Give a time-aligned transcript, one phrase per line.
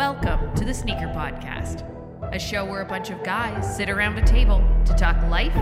[0.00, 1.84] Welcome to the Sneaker Podcast,
[2.34, 5.54] a show where a bunch of guys sit around a table to talk life,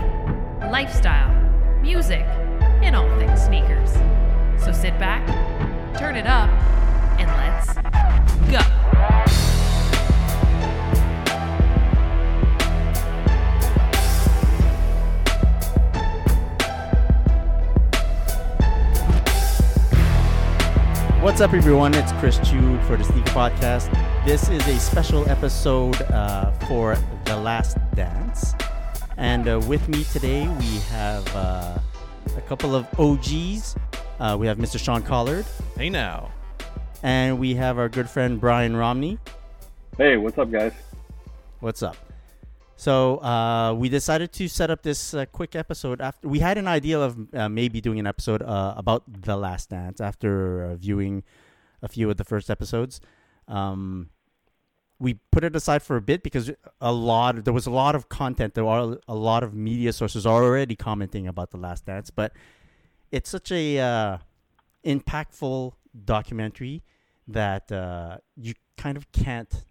[0.71, 1.29] lifestyle,
[1.81, 2.21] music,
[2.81, 3.91] and all things sneakers.
[4.63, 5.27] So sit back,
[5.97, 6.49] turn it up,
[7.19, 7.73] and let's
[8.49, 8.59] go.
[21.21, 21.93] What's up, everyone?
[21.93, 24.08] It's Chris Chu for the Sneaker Podcast.
[24.29, 28.53] This is a special episode uh, for The Last Dance.
[29.17, 31.79] And uh, with me today, we have uh,
[32.37, 33.75] a couple of OGs.
[34.19, 34.79] Uh, we have Mr.
[34.79, 36.29] Sean Collard, Hey now.
[37.01, 39.17] and we have our good friend Brian Romney.
[39.97, 40.73] Hey, what's up, guys?
[41.59, 41.97] What's up?
[42.75, 46.67] So uh, we decided to set up this uh, quick episode after we had an
[46.67, 51.23] idea of uh, maybe doing an episode uh, about the Last Dance after uh, viewing
[51.81, 53.01] a few of the first episodes.
[53.47, 54.11] Um,
[54.99, 58.09] we put it aside for a bit because a lot there was a lot of
[58.09, 58.53] content.
[58.53, 62.33] There are a lot of media sources already commenting about the Last Dance, but
[63.11, 64.17] it's such a uh,
[64.85, 65.73] impactful
[66.05, 66.83] documentary
[67.27, 69.65] that uh, you kind of can't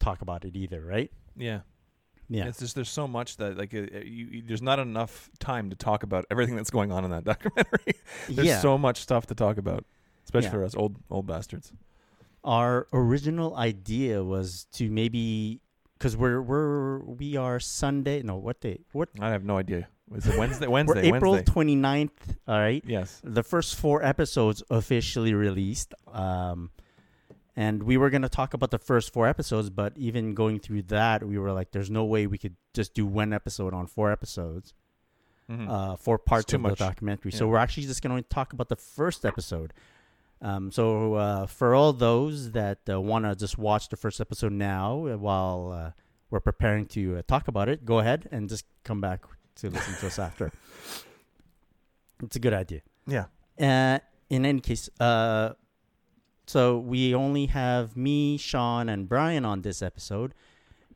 [0.00, 1.10] talk about it either, right?
[1.36, 1.60] Yeah.
[2.28, 2.46] Yeah.
[2.46, 5.76] It's just there's so much that like uh, you, you there's not enough time to
[5.76, 7.94] talk about everything that's going on in that documentary.
[8.28, 8.60] there's yeah.
[8.60, 9.84] so much stuff to talk about,
[10.24, 10.52] especially Yeah.
[10.52, 11.72] for us old old bastards.
[12.44, 15.60] Our original idea was to maybe
[15.98, 18.22] because we're we're we are Sunday.
[18.22, 18.80] No, what day?
[18.92, 19.08] What?
[19.20, 19.88] I have no idea.
[20.08, 20.66] Was it Wednesday?
[20.68, 21.52] We're April Wednesday.
[21.52, 22.36] 29th.
[22.46, 22.82] All right.
[22.86, 23.20] yes.
[23.24, 25.94] The first four episodes officially released.
[26.12, 26.70] Um,
[27.56, 31.22] and we were gonna talk about the first four episodes, but even going through that,
[31.22, 34.74] we were like, "There's no way we could just do one episode on four episodes."
[35.50, 35.68] Mhm.
[35.68, 36.78] uh, four parts of much.
[36.78, 37.32] the documentary.
[37.32, 39.72] So we're actually just going to talk about the first episode.
[40.42, 44.52] Um, so uh, for all those that uh, want to just watch the first episode
[44.52, 45.90] now uh, while uh,
[46.30, 49.20] we're preparing to uh, talk about it, go ahead and just come back
[49.56, 50.50] to listen to us after.
[52.22, 52.80] It's a good idea.
[53.06, 53.26] yeah.
[53.60, 53.98] Uh,
[54.30, 55.50] in any case, uh,
[56.46, 60.32] so we only have me, Sean, and Brian on this episode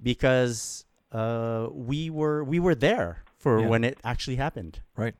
[0.02, 3.68] because uh, we were we were there for Yeah.
[3.68, 4.80] when it actually happened.
[4.96, 5.14] Right.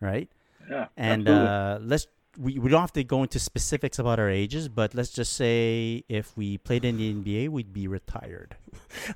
[0.00, 0.28] Right.
[0.68, 1.48] Yeah, And absolutely.
[1.48, 2.06] uh, let's
[2.40, 6.04] we, we don't have to go into specifics about our ages, but let's just say
[6.08, 8.56] if we played in the NBA, we'd be retired.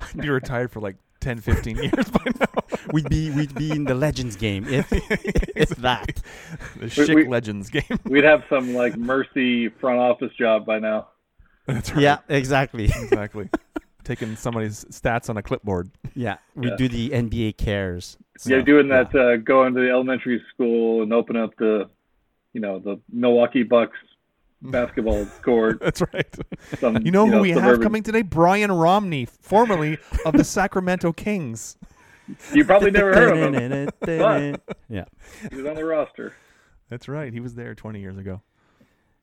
[0.01, 2.63] I'd be retired for like 10, 15 years by now.
[2.93, 4.87] We'd be we'd be in the Legends game if
[5.55, 6.21] if that.
[6.77, 7.83] the Schick we- Legends game.
[8.05, 11.07] we'd have some like mercy front office job by now.
[11.65, 12.01] That's right.
[12.01, 12.85] Yeah, exactly.
[12.85, 13.49] Exactly.
[14.03, 15.89] Taking somebody's stats on a clipboard.
[16.13, 16.75] Yeah, we Yeah.
[16.75, 18.17] do the NBA cares.
[18.45, 18.65] Yeah, stuff.
[18.67, 19.03] doing Yeah.
[19.05, 21.89] that, uh, going to the elementary school and open up the,
[22.55, 23.97] you know, the Milwaukee Bucks
[24.61, 25.79] basketball court.
[25.81, 26.35] That's right.
[26.79, 28.21] Some, You know who we have coming today?
[28.21, 31.75] Brian Romney, formerly of the Sacramento Kings.
[32.53, 33.89] You probably never heard of him.
[33.99, 35.03] but yeah,
[35.51, 36.33] He was on the roster.
[36.89, 37.33] That's right.
[37.33, 38.41] He was there 20 years ago.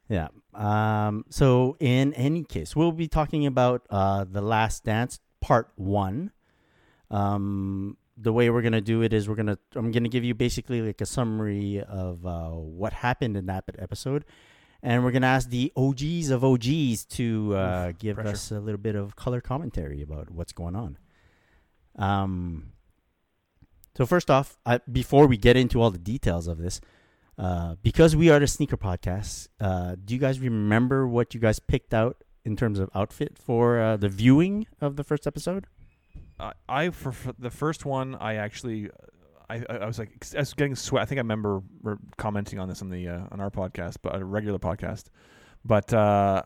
[0.09, 0.28] yeah.
[0.53, 6.32] Um, so in any case, we'll be talking about uh, the Last Dance Part One.
[7.10, 10.81] Um, the way we're gonna do it is we're gonna I'm gonna give you basically
[10.81, 14.25] like a summary of uh, what happened in that episode,
[14.83, 18.31] and we're gonna ask the OGs of OGs to uh, Oof, give pressure.
[18.31, 20.99] us a little bit of color commentary about what's going on.
[21.97, 22.72] Um.
[23.97, 26.81] So first off, I, before we get into all the details of this,
[27.37, 31.59] uh, because we are the sneaker podcast, uh, do you guys remember what you guys
[31.59, 35.66] picked out in terms of outfit for uh, the viewing of the first episode?
[36.42, 38.91] I, I for, for the first one, I actually,
[39.48, 41.03] I, I was like, I was getting sweat.
[41.03, 44.16] I think I remember re- commenting on this on the uh, on our podcast, but
[44.16, 45.04] a regular podcast.
[45.64, 46.42] But uh,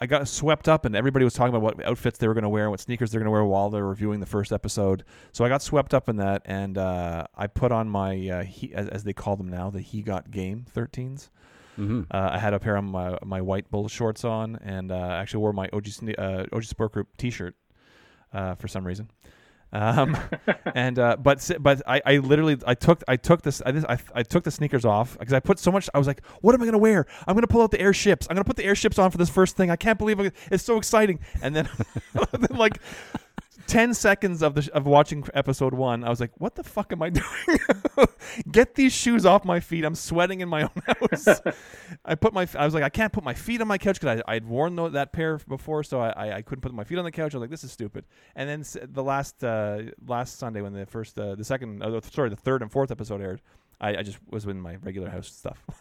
[0.00, 2.48] I got swept up, and everybody was talking about what outfits they were going to
[2.48, 5.04] wear, and what sneakers they're going to wear while they were reviewing the first episode.
[5.32, 8.72] So I got swept up in that, and uh, I put on my uh, he,
[8.72, 11.30] as, as they call them now, the He Got Game 13s.
[11.78, 12.02] Mm-hmm.
[12.10, 15.40] Uh, I had a pair of my, my white bull shorts on, and uh, actually
[15.40, 15.86] wore my OG
[16.18, 17.56] uh, OG Support Group T-shirt
[18.32, 19.08] uh, for some reason.
[19.72, 20.16] Um,
[20.74, 24.22] and uh, but but I, I literally I took I took this I, I, I
[24.22, 26.66] took the sneakers off because I put so much I was like what am I
[26.66, 28.98] gonna wear I'm gonna pull out the Air Ships I'm gonna put the Air Ships
[28.98, 30.34] on for this first thing I can't believe it.
[30.50, 31.68] it's so exciting and then,
[32.32, 32.78] then like
[33.66, 36.92] 10 seconds of the sh- of watching episode 1 I was like what the fuck
[36.92, 37.58] am I doing?
[38.50, 39.84] Get these shoes off my feet.
[39.84, 41.40] I'm sweating in my own house.
[42.04, 44.22] I put my I was like I can't put my feet on my couch because
[44.26, 46.98] I I'd worn tho- that pair before so I, I I couldn't put my feet
[46.98, 47.34] on the couch.
[47.34, 48.04] I was like this is stupid.
[48.36, 51.90] And then s- the last uh, last Sunday when the first uh, the second uh,
[51.90, 53.40] the- sorry the third and fourth episode aired
[53.80, 55.58] I, I just was in my regular house stuff.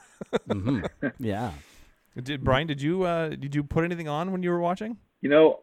[0.48, 1.07] Mm-hmm.
[1.19, 1.51] Yeah.
[2.22, 4.98] did Brian did you uh, did you put anything on when you were watching?
[5.22, 5.60] You know,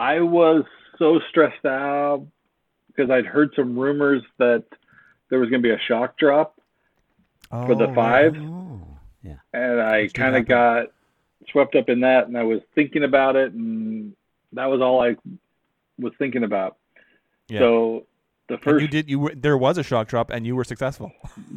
[0.00, 0.64] I was
[0.98, 2.26] so stressed out
[2.88, 4.64] because I'd heard some rumors that
[5.30, 6.58] there was going to be a shock drop
[7.50, 8.80] for the Oh, five, Oh,
[9.22, 9.36] yeah.
[9.52, 10.86] and I kind of got
[11.50, 14.14] swept up in that, and I was thinking about it, and
[14.52, 15.16] that was all I
[15.98, 16.76] was thinking about.
[17.48, 17.60] Yeah.
[17.60, 18.06] So
[18.48, 19.08] the And first, you did.
[19.10, 21.12] You were, there was a shock drop, and you were successful.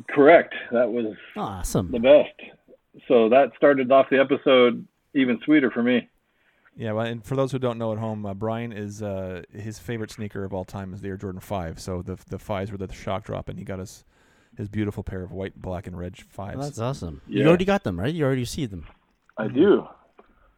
[0.10, 1.92] correct, that was Awesome.
[1.92, 2.34] the best.
[3.08, 6.10] So that started off the episode even sweeter for me.
[6.78, 9.80] Yeah, well, and for those who don't know at home, uh, Brian is uh, his
[9.80, 11.80] favorite sneaker of all time is the Air Jordan Five.
[11.80, 14.04] So the the fives were the shock drop, and he got us
[14.58, 16.60] his beautiful pair of white, black, and red fives.
[16.60, 17.22] That's awesome.
[17.28, 17.44] Yeah.
[17.44, 18.14] You already got them, right?
[18.14, 18.86] You already see them.
[19.38, 19.86] I do,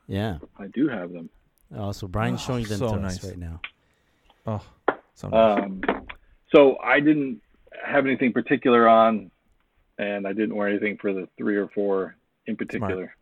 [0.07, 0.37] Yeah.
[0.59, 1.29] I do have them.
[1.75, 3.17] Oh, so Brian's showing them so to nice.
[3.17, 3.59] us right now.
[4.45, 4.61] oh,
[5.15, 5.63] so nice.
[5.63, 5.81] Um,
[6.53, 7.41] so I didn't
[7.83, 9.31] have anything particular on,
[9.97, 12.15] and I didn't wear anything for the three or four
[12.45, 13.15] in particular.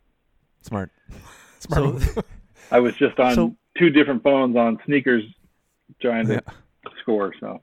[0.62, 0.92] smart,
[1.60, 1.84] smart.
[1.84, 2.24] So, move.
[2.72, 5.34] I was just on So- two different phones on SNKRS
[6.02, 6.90] trying to Yeah.
[7.02, 7.34] score.
[7.40, 7.62] So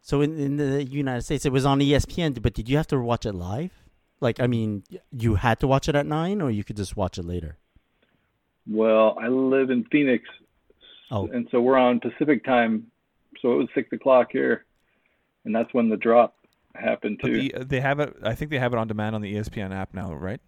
[0.00, 3.00] so in, in the United States, it was on ESPN, but did you have to
[3.00, 3.72] watch it live?
[4.20, 7.16] Like, I mean, you had to watch it at nine, or you could just watch
[7.18, 7.56] it later.
[8.70, 10.24] well, I live in Phoenix,
[11.10, 11.26] Oh.
[11.28, 12.86] and so we're on Pacific time,
[13.40, 14.64] so it was six o'clock here,
[15.44, 16.34] and that's when the drop
[16.74, 17.40] happened But too.
[17.48, 18.14] the, they have it.
[18.22, 20.40] I think they have it on demand on the ESPN app now, right?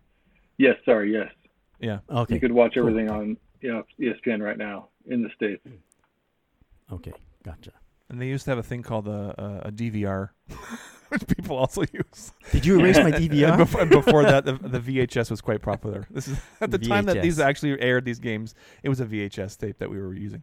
[0.58, 1.30] yes, sorry, yes,
[1.80, 1.98] Yeah.
[2.10, 2.34] Okay.
[2.34, 2.88] you could watch cool.
[2.88, 5.66] everything on you know ESPN right now in the states.
[6.92, 7.12] Okay.
[7.44, 7.72] Gotcha.
[8.08, 10.30] And they used to have a thing called a, a, a DVR,
[11.08, 12.32] which people also use.
[12.52, 13.56] Did you erase my And DVR?
[13.56, 16.06] before, and before that, the, the VHS was quite popular.
[16.10, 18.54] This is at the time that these actually aired these games.
[18.82, 20.42] It was a VHS tape that we were using.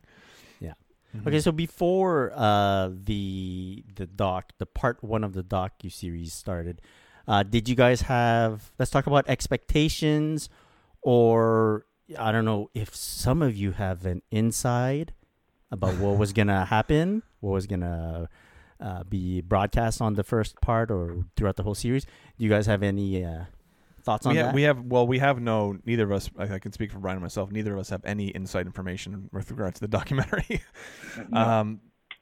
[0.59, 0.73] Yeah.
[1.15, 1.27] Mhm.
[1.27, 6.81] Okay, so before uh, the the doc, the part one of the docu series started,
[7.27, 8.71] uh, did you guys have?
[8.77, 10.49] Let's talk about expectations,
[11.03, 11.85] or
[12.17, 15.13] I don't know if some of you have an inside
[15.71, 18.29] about what was gonna happen, what was gonna
[18.79, 22.05] uh, be broadcast on the first part or throughout the whole series.
[22.05, 23.45] Do you guys have any uh,
[24.03, 24.53] thoughts on we that?
[24.53, 27.17] we have well we have no neither of us I, I can speak for Brian
[27.17, 30.61] and myself neither of us have any inside information with regard to the documentary
[31.31, 31.79] um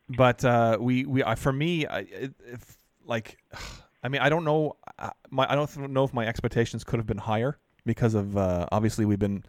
[0.08, 2.06] but uh we we for me I,
[2.46, 3.38] if like
[4.04, 7.08] I mean I don't know uh, my I don't know if my expectations could have
[7.08, 9.44] been higher because of uh obviously we've been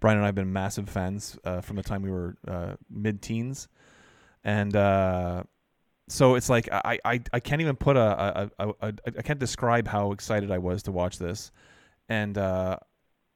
[0.00, 3.68] Brian and I have been massive fans uh, from the time we were uh, mid-teens.
[4.44, 5.42] And uh
[6.08, 10.50] so it's like I, I, I can't even put a, I can't describe how excited
[10.50, 11.52] I was to watch this,
[12.08, 12.78] and uh,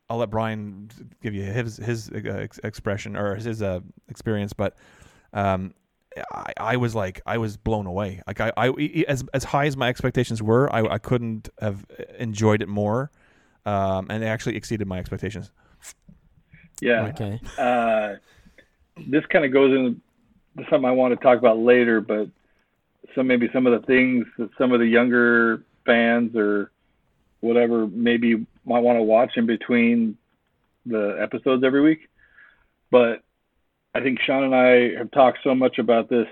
[0.09, 0.91] I'll let Brian
[1.23, 4.77] give you his his ex- expression or his uh, experience, but
[5.35, 5.75] um,
[6.33, 8.23] I, I was like I was blown away.
[8.27, 11.85] Like I, I as as high as my expectations were, I, I couldn't have
[12.19, 13.11] enjoyed it more,
[13.67, 15.51] um, and it actually exceeded my expectations.
[16.81, 17.07] Yeah.
[17.09, 17.41] Okay.
[17.59, 18.15] Uh,
[19.07, 20.01] this kind of goes into
[20.71, 22.29] something I want to talk about later, but
[23.15, 26.71] some maybe some of the things that some of the younger fans or
[27.41, 30.17] whatever maybe might want to watch in between
[30.87, 32.09] the episodes every week.
[32.91, 33.23] But
[33.95, 36.27] I think Sean and I have talked so much about this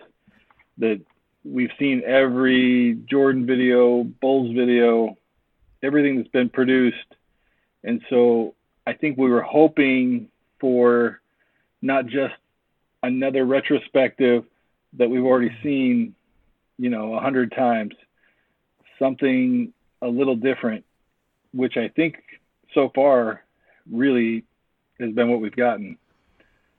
[0.79, 1.01] that
[1.45, 5.17] we've seen every Jordan video, Bulls video,
[5.83, 6.97] everything that's been produced.
[7.85, 8.55] And so
[8.87, 10.29] I think we were hoping
[10.61, 11.21] for
[11.83, 12.35] not just
[13.03, 14.45] another retrospective
[14.95, 15.63] that we've already mm-hmm.
[15.63, 16.15] seen,
[16.79, 17.95] you know, a hundred times,
[18.99, 20.85] something a little different,
[21.53, 22.17] which I think
[22.75, 23.45] so far
[23.91, 24.45] really
[24.99, 25.97] has been what we've gotten.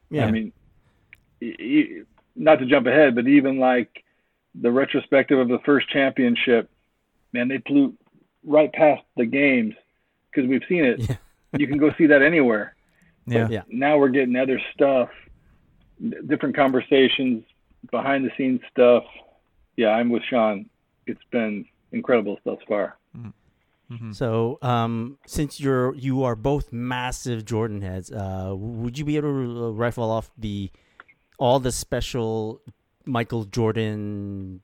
[0.10, 0.26] Yeah.
[0.26, 0.54] I mean,
[2.36, 4.04] not to jump ahead, but even like
[4.56, 6.70] the retrospective of the first championship,
[7.34, 7.94] man, they flew
[8.46, 9.74] right past the games
[10.34, 11.00] because we've seen it.
[11.00, 11.16] Yeah.
[11.58, 12.76] You can go see that anywhere.
[13.28, 13.48] Yeah.
[13.50, 13.64] Yeah.
[13.68, 15.10] Now we're getting other stuff,
[16.28, 17.44] different conversations,
[17.90, 19.04] behind the scenes stuff.
[19.76, 20.70] Yeah, I'm with Sean.
[21.08, 22.98] It's been incredible thus far.
[23.92, 24.16] Mhm.
[24.16, 29.30] So, um, since you're you are both massive Jordan heads, uh, would you be able
[29.34, 30.72] to uh, rifle off the
[31.38, 32.62] all the special
[33.06, 34.62] Michael Jordan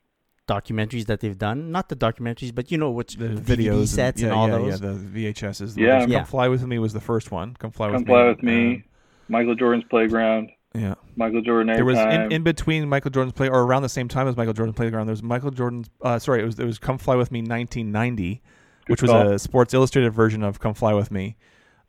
[0.47, 1.71] documentaries that they've done?
[1.71, 4.47] Not the documentaries, but you know which The DVD videos sets and, and, yeah, all
[4.49, 4.81] yeah, those.
[4.81, 5.77] Yeah, the VHSs.
[5.77, 6.01] Yeah.
[6.01, 6.23] Come Yeah.
[6.23, 7.55] Fly with Me was the first one.
[7.55, 8.29] Come Fly Come with fly Me.
[8.29, 8.83] with me.
[9.29, 10.49] Michael Jordan's playground.
[10.75, 10.95] Uh, yeah.
[11.15, 14.27] Michael Jordan There was in, in between Michael Jordan's play or around the same time
[14.27, 15.07] as Michael Jordan's playground.
[15.07, 15.89] There was Michael Jordan's.
[16.01, 18.41] Uh, sorry, it was it was Come Fly with Me 1990,
[18.87, 21.35] which was a Sports Illustrated version of Come Fly with Me,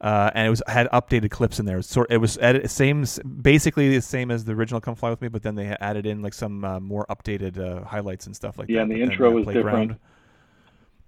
[0.00, 1.80] uh, and it was had updated clips in there.
[1.82, 3.04] Sort it was edit, same
[3.42, 6.22] basically the same as the original Come Fly with Me, but then they added in
[6.22, 8.82] like some uh, more updated uh, highlights and stuff like Yeah, that.
[8.82, 9.98] and the intro was different.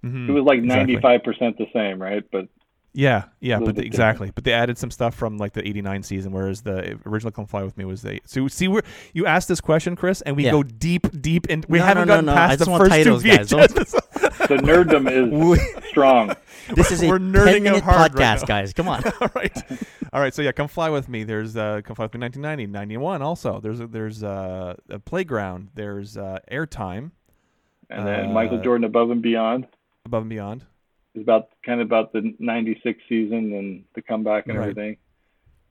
[0.03, 2.23] Mhm, it was like 95% the same, right?
[2.31, 2.47] But
[2.93, 4.31] Yeah, yeah, but the, exactly.
[4.35, 7.63] But they added some stuff from like the '89 season, whereas the original "Come Fly
[7.63, 8.19] with Me" was the.
[8.25, 8.81] So see, we
[9.13, 10.51] you asked this question, Chris, and we Yeah.
[10.51, 11.63] go deep, deep, in.
[11.69, 12.37] We No, haven't no, gotten no, no.
[12.41, 13.49] I past just the want first titles, two guys.
[13.49, 14.07] Don't- VHS.
[14.51, 16.33] The nerddom is strong.
[16.73, 18.45] This is a We're nerding out 10 minute hard podcast, now.
[18.47, 18.73] guys.
[18.73, 19.01] Come on.
[19.21, 19.57] All right,
[20.11, 20.33] all right.
[20.33, 23.21] So yeah, "Come Fly with Me." There's uh, "Come Fly with Me" 1990, 91.
[23.21, 25.69] Also, there's a, there's uh, a playground.
[25.75, 27.11] There's uh, airtime
[27.89, 29.67] And then Uh, Michael Jordan above and beyond
[30.05, 30.65] above and beyond.
[31.15, 34.69] Is about kind of about the '96 season and the comeback and Right.
[34.69, 34.97] everything.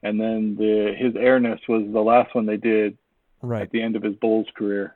[0.03, 2.97] And then the his airness was the last one they did
[3.41, 4.95] Right, at the end of his Bulls career.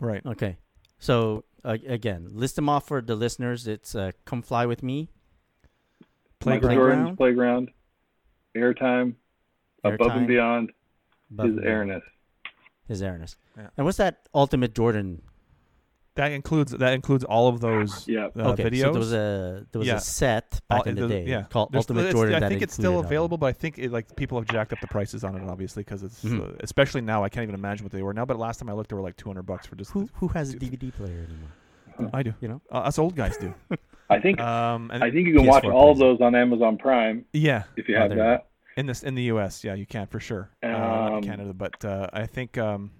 [0.00, 0.24] right.
[0.24, 0.56] Okay.
[0.98, 3.66] So uh, again, list them off for the listeners.
[3.66, 5.10] It's uh, "Come Fly with Me,"
[6.44, 6.74] Michael Playground.
[6.76, 7.70] Jordan's playground,
[8.56, 9.14] airtime,
[9.82, 10.72] above Airtime, and beyond,
[11.32, 12.02] Above his airness.
[12.86, 13.36] His airness.
[13.56, 13.68] Yeah.
[13.76, 15.22] And what's that Ultimate Jordan?
[16.16, 18.28] That includes that includes all of those Yeah.
[18.36, 18.80] uh, okay, videos.
[18.80, 19.96] so there was a there was Yeah.
[19.96, 21.42] a set back All- in the the- day yeah.
[21.44, 22.34] called There's- Ultimate Jordan.
[22.34, 23.12] I that think it's still included all of them.
[23.12, 25.82] available, but I think it, like people have jacked up the prices on it, obviously,
[25.84, 26.40] because it's Mhm.
[26.40, 27.22] uh, especially now.
[27.22, 28.24] I can't even imagine what they were now.
[28.24, 29.92] But last time I looked, they were like two hundred bucks for just.
[29.92, 32.10] Who who has a DVD player anymore?
[32.12, 32.34] I do.
[32.40, 32.60] You know.
[32.72, 33.52] Uh, us old guys do.
[34.08, 36.34] I think Um, and I think you can watch PS4 all of plays those on
[36.34, 38.46] Amazon Prime yeah, if you Oh, have there that.
[38.76, 40.48] in this in the U.S., yeah, you can for sure.
[40.62, 40.74] uh, in
[41.16, 42.56] Um, Canada, but uh, I think.
[42.56, 42.90] Um,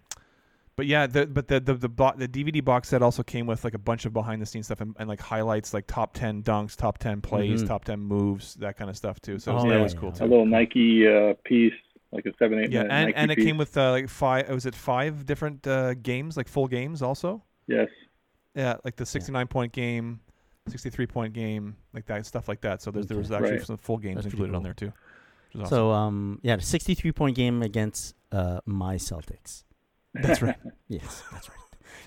[0.76, 3.64] but yeah, the but the the the, bo- the DVD box set also came with
[3.64, 6.42] like a bunch of behind the scenes stuff and, and like highlights, like top ten
[6.42, 7.68] dunks, top ten plays, Mhm.
[7.68, 9.38] top ten moves, that kind of stuff too.
[9.38, 10.14] So Oh, that yeah, was cool yeah.
[10.18, 10.24] too.
[10.24, 11.72] A little Nike uh, piece,
[12.12, 13.44] like a seven eight Yeah, minute and, Nike and it piece.
[13.46, 14.48] came with uh, like five.
[14.50, 17.42] Was it five different uh, games, like full games also?
[17.66, 17.88] yes.
[18.54, 20.20] Yeah, like the 69 point game,
[20.68, 22.80] 63 point game, like that stuff like that.
[22.80, 23.36] So there's there was Okay.
[23.36, 23.66] actually Right.
[23.66, 24.64] some full games That's pretty included on cool.
[24.64, 24.86] there too.
[25.52, 25.76] Which is awesome.
[25.76, 29.64] So um yeah, 63 point game against uh my Celtics.
[30.22, 30.56] That's right.
[30.88, 31.58] Yes, that's right.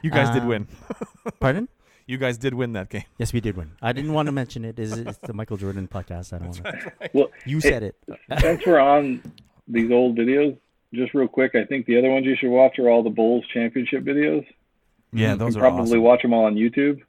[0.01, 0.68] You guys did Um, win.
[1.39, 1.68] Pardon?
[2.08, 3.04] You guys did win that game.
[3.18, 3.72] Yes, we did win.
[3.82, 4.80] I didn't want to mention it.
[4.80, 6.34] Is it's the Michael Jordan podcast?
[6.34, 7.10] I don't want to.
[7.13, 7.96] Well, You Hey, said it.
[8.39, 9.22] since we're on
[9.68, 10.58] these old videos,
[10.94, 13.46] just real quick, I think the other ones you should watch are all the Bulls
[13.54, 14.46] championship videos.
[15.12, 15.32] Yeah, Mhm.
[15.34, 16.01] You those can are probably awesome.
[16.01, 17.01] watch them all on YouTube.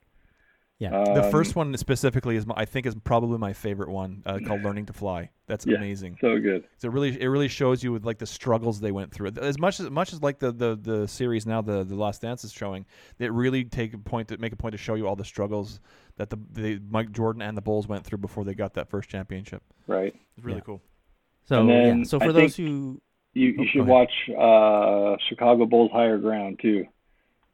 [0.80, 1.04] Yeah.
[1.04, 4.38] the Um, first one specifically is my, I think is probably my favorite one uh,
[4.46, 5.76] called "Learning to Fly." That's Yeah.
[5.76, 6.16] amazing.
[6.22, 6.64] So good.
[6.78, 9.32] So it really it really shows you with like the struggles they went through.
[9.42, 12.44] As much as much as like the the, the series now the the Last Dance
[12.44, 12.87] is showing,
[13.18, 15.80] they really take a point to make a point to show you all the struggles
[16.16, 19.10] that the, the Mike Jordan and the Bulls went through before they got that first
[19.10, 19.62] championship.
[19.87, 20.14] Right.
[20.38, 20.64] It's really Yeah.
[20.64, 20.82] cool.
[21.44, 22.04] So then yeah.
[22.04, 23.02] So I for those who
[23.34, 26.87] You Oh, should watch uh, Chicago Bulls Higher Ground too.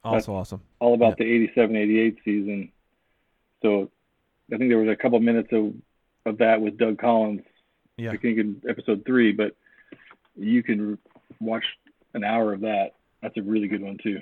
[0.04, 0.60] Also awesome.
[0.78, 2.70] All about the 87-88 season.
[3.62, 3.90] So
[4.52, 5.74] I think there was a couple minutes of
[6.24, 7.42] of that with Doug Collins.
[7.96, 8.10] Yeah.
[8.12, 9.56] I think in episode three, but
[10.36, 10.98] you can
[11.40, 11.64] watch
[12.14, 12.94] an hour of that.
[13.22, 14.20] That's a really good one too.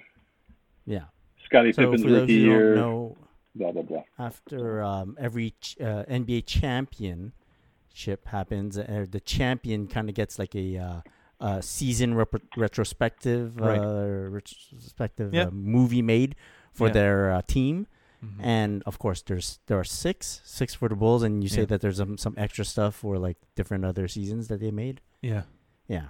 [0.87, 1.05] yeah.
[1.47, 2.75] Scottie So Pippen's rookie year.
[2.77, 3.17] know,
[3.55, 4.03] Blah blah blah.
[4.19, 10.55] after um, every ch- uh, NBA championship happens, uh, the champion kind of gets like
[10.55, 11.01] a uh,
[11.41, 13.79] uh, season rep- retrospective, Right.
[13.79, 15.45] uh, retrospective Yeah.
[15.47, 16.35] uh, movie made
[16.73, 16.93] for Yeah.
[16.95, 17.87] their uh, team.
[18.25, 18.45] Mhm.
[18.45, 21.67] And of course, there's there are six, six for the Bulls, and you say Yeah.
[21.67, 25.01] that there's some some extra stuff for like different other seasons that they made.
[25.23, 25.43] yeah.
[25.89, 26.09] Yeah.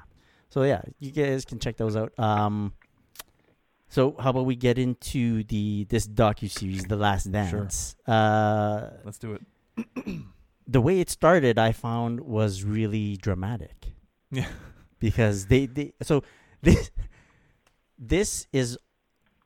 [0.50, 2.12] So yeah, you guys can check those out.
[2.18, 2.74] Um,
[3.88, 7.96] so how about we get into the this docu series, The Last Dance?
[8.06, 9.42] Uh, Let's do it.
[10.66, 13.92] the way it started, I found was really dramatic
[14.30, 14.48] Yeah.
[15.00, 16.22] because they, they so
[16.62, 16.90] this
[17.98, 18.78] this is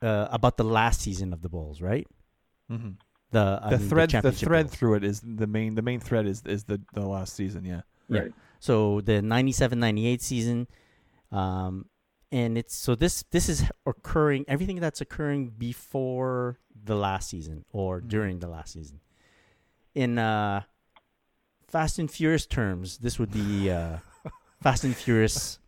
[0.03, 2.07] uh, about the last season of the Bulls, right?
[2.69, 2.91] Hmm
[3.31, 4.75] The I The mean, thread the, championship thread Bulls.
[4.77, 7.65] through it is the main the main thread is is the the last season.
[7.65, 7.83] Yeah.
[8.09, 8.29] Yeah.
[8.61, 10.67] So the 97-98 season,
[11.31, 11.87] um,
[12.33, 18.01] and it's so this this is occurring everything that's occurring before the last season or
[18.01, 18.09] Mhm.
[18.09, 19.01] during the last season.
[19.95, 20.63] In uh,
[21.67, 23.99] Fast and Furious terms, this would be uh,
[24.63, 25.59] Fast and Furious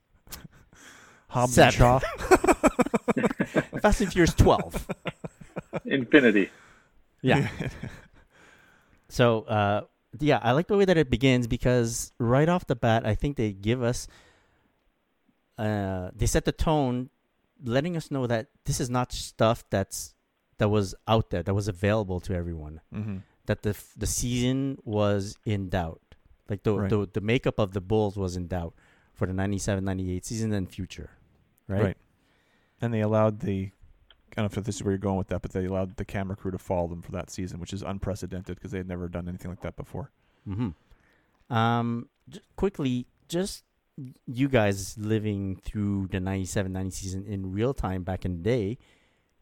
[1.29, 1.67] Hobbs Seven.
[1.69, 1.99] and Shaw.
[3.83, 4.87] Fast and Furious twelve.
[5.85, 6.51] Infinity.
[7.23, 7.49] Yeah.
[9.09, 9.81] So, uh,
[10.21, 13.37] yeah, I like the way that it begins because right off the bat, I think
[13.37, 14.07] they give us,
[15.59, 17.11] uh, they set the tone,
[17.65, 20.15] letting us know that this is not stuff that's
[20.59, 22.81] that was out there, that was available to everyone.
[22.93, 26.15] hmm That the f- the season was in doubt,
[26.49, 26.91] like the Right.
[26.91, 28.75] the the makeup of the Bulls was in doubt
[29.13, 31.11] for the 97-98 season and future,
[31.67, 31.83] right?
[31.83, 31.97] Right.
[32.81, 33.71] And they allowed the.
[34.37, 36.05] I don't know if this is where you're going with that, but they allowed the
[36.05, 39.09] camera crew to follow them for that season, which is unprecedented because they had never
[39.09, 40.11] done anything like that before.
[40.49, 41.55] Mm-hmm.
[41.55, 43.65] Um, j- quickly, just
[44.27, 48.79] you guys living through the 97 90 season in real time back in the day,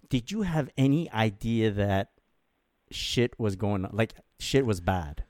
[0.08, 2.10] did you have any idea that
[2.90, 3.90] shit was going on?
[3.92, 5.24] Like, shit was bad?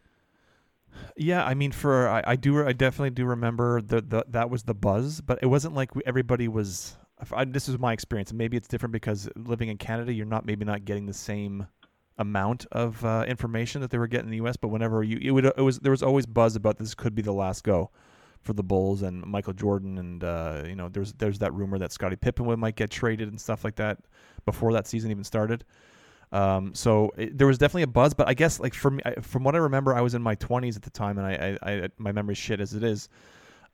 [1.16, 4.64] Yeah, I mean, for I, I do I definitely do remember the, the that was
[4.64, 6.96] the buzz, but it wasn't like we, everybody was.
[7.32, 10.46] I, this is my experience, and maybe it's different because living in Canada, you're not
[10.46, 11.66] maybe not getting the same
[12.18, 14.56] amount of uh, information that they were getting in the U.S.
[14.56, 17.22] But whenever you, it would it was there was always buzz about this could be
[17.22, 17.90] the last go
[18.42, 21.92] for the Bulls and Michael Jordan, and uh, you know there's there's that rumor that
[21.92, 23.98] Scottie Pippen might get traded and stuff like that
[24.44, 25.64] before that season even started.
[26.30, 29.44] Um, so it, there was definitely a buzz, but I guess like for from from
[29.44, 31.88] what I remember, I was in my 20s at the time, and I, I, I
[31.98, 33.08] my memory's shit as it is.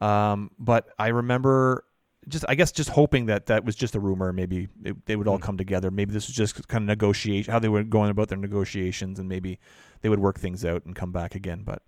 [0.00, 1.84] Um, but I remember
[2.28, 4.32] just I guess just hoping that that was just a rumor.
[4.32, 5.42] Maybe it, they would all Mm.
[5.42, 5.90] come together.
[5.90, 9.28] Maybe this was just kind of negotiate how they were going about their negotiations, and
[9.28, 9.58] maybe
[10.02, 11.62] they would work things out and come back again.
[11.64, 11.82] But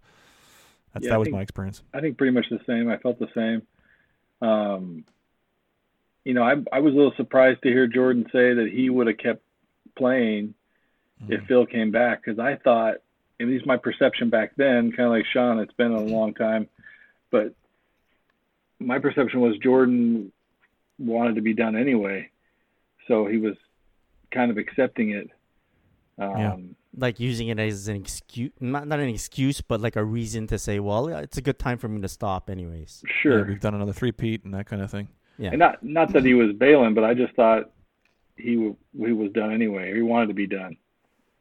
[0.93, 1.83] that's, Yeah, that was think- my experience.
[1.95, 2.89] I think pretty much the same.
[2.89, 3.63] I felt the same.
[4.47, 5.05] Um,
[6.25, 9.07] you know, I I was a little surprised to hear Jordan say that he would
[9.07, 9.43] have kept
[9.97, 10.55] playing
[11.29, 11.47] if Mhm.
[11.47, 12.97] Phil came back because I thought,
[13.41, 16.69] at least my perception back then, kind of like Sean, it's been a long time,
[17.31, 17.55] but
[18.79, 20.33] my perception was Jordan
[20.99, 22.31] wanted to be done anyway,
[23.09, 23.55] so he was
[24.31, 25.31] kind of accepting it.
[26.19, 26.57] Um, Yeah.
[26.99, 30.59] Like using it as an excuse, not not an excuse, but like a reason to
[30.59, 33.05] say, well, it's a good time for me to stop, anyways.
[33.21, 33.41] Sure.
[33.41, 35.09] Yeah, we've done another three peat and that kind of thing.
[35.37, 35.51] Yeah.
[35.51, 37.71] And not not that he was bailing, but I just thought
[38.39, 39.93] he w- he was done anyway.
[39.95, 40.79] He wanted to be done.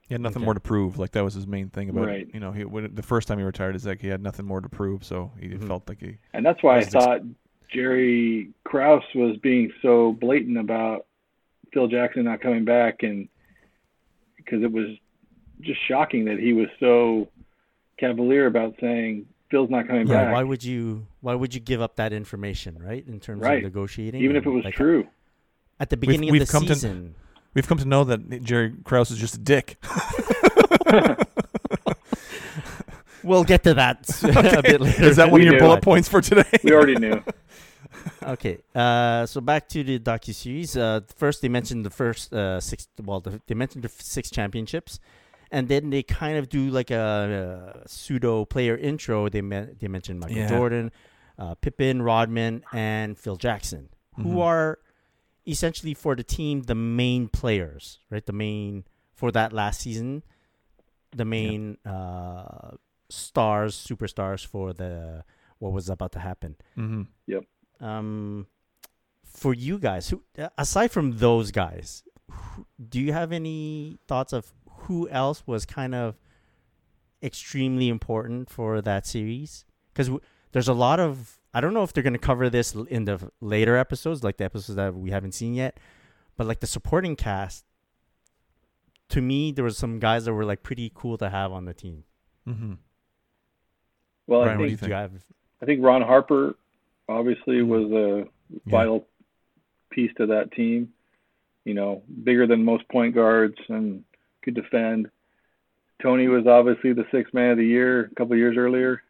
[0.07, 0.45] He had nothing Okay.
[0.45, 0.99] more to prove.
[0.99, 2.27] Like that was his main thing about Right.
[2.33, 4.61] You know, he when, the first time he retired is like he had nothing more
[4.61, 5.67] to prove, so he Mhm.
[5.67, 6.17] felt like he.
[6.33, 7.21] And that's why I Was this- thought
[7.73, 11.05] Jerry Krause was being so blatant about
[11.73, 13.27] Phil Jackson not coming back, and
[14.37, 14.95] because it was
[15.61, 17.27] just shocking that he was so
[17.97, 21.81] cavalier about saying Phil's not coming Yeah, back, why would you why would you give
[21.81, 23.05] up that information, right?
[23.07, 23.57] In terms Right.
[23.57, 25.07] of negotiating, even if it was like, true.
[25.79, 27.15] at the We've- beginning we've of the come to- season.
[27.55, 29.77] We've come to know that Jerry Krause is just a dick.
[33.23, 35.03] We'll get to that a bit later.
[35.03, 35.59] is that one of your do.
[35.59, 36.43] bullet points for today?
[36.63, 37.23] We already knew.
[38.23, 38.59] okay.
[38.75, 40.77] Uh, so back to the docu series.
[40.77, 42.87] Uh, first they mentioned the first uh six.
[43.03, 44.99] Well, the, they mentioned the six championships,
[45.49, 49.27] and then they kind of do like a, uh pseudo player intro.
[49.27, 50.49] They met, they mentioned Michael Yeah.
[50.49, 50.91] Jordan,
[51.39, 54.41] uh, Pippen, Rodman, and Phil Jackson, who Mhm.
[54.43, 54.77] are
[55.47, 58.25] essentially for the team the main players, right?
[58.25, 60.23] The main for that last season,
[61.15, 62.71] the main uh,
[63.09, 65.23] stars, superstars for the
[65.59, 66.55] what was about to happen.
[66.75, 67.03] Hmm
[67.79, 68.47] um
[69.23, 74.33] for you guys who uh, aside from those guys who, do you have any thoughts
[74.33, 74.53] of
[74.87, 76.15] who else was kind of
[77.23, 79.65] extremely important for that series?
[79.93, 82.75] Because w- there's a lot of i don't know if they're going to cover this
[82.89, 85.79] in the later episodes like the episodes that we haven't seen yet
[86.37, 87.65] but like the supporting cast
[89.09, 91.73] to me there was some guys that were like pretty cool to have on the
[91.73, 92.03] team
[92.45, 92.73] hmm
[94.27, 94.89] Well, Brian, I what do think you do think?
[94.89, 95.11] you have
[95.61, 96.55] I think Ron Harper
[97.07, 97.67] obviously Mhm.
[97.67, 99.07] was a vital
[99.91, 100.91] piece to that team.
[101.63, 104.03] You know, bigger than most point guards and
[104.43, 105.09] could defend.
[106.01, 109.01] Toni was obviously the sixth man of the year a couple of years earlier.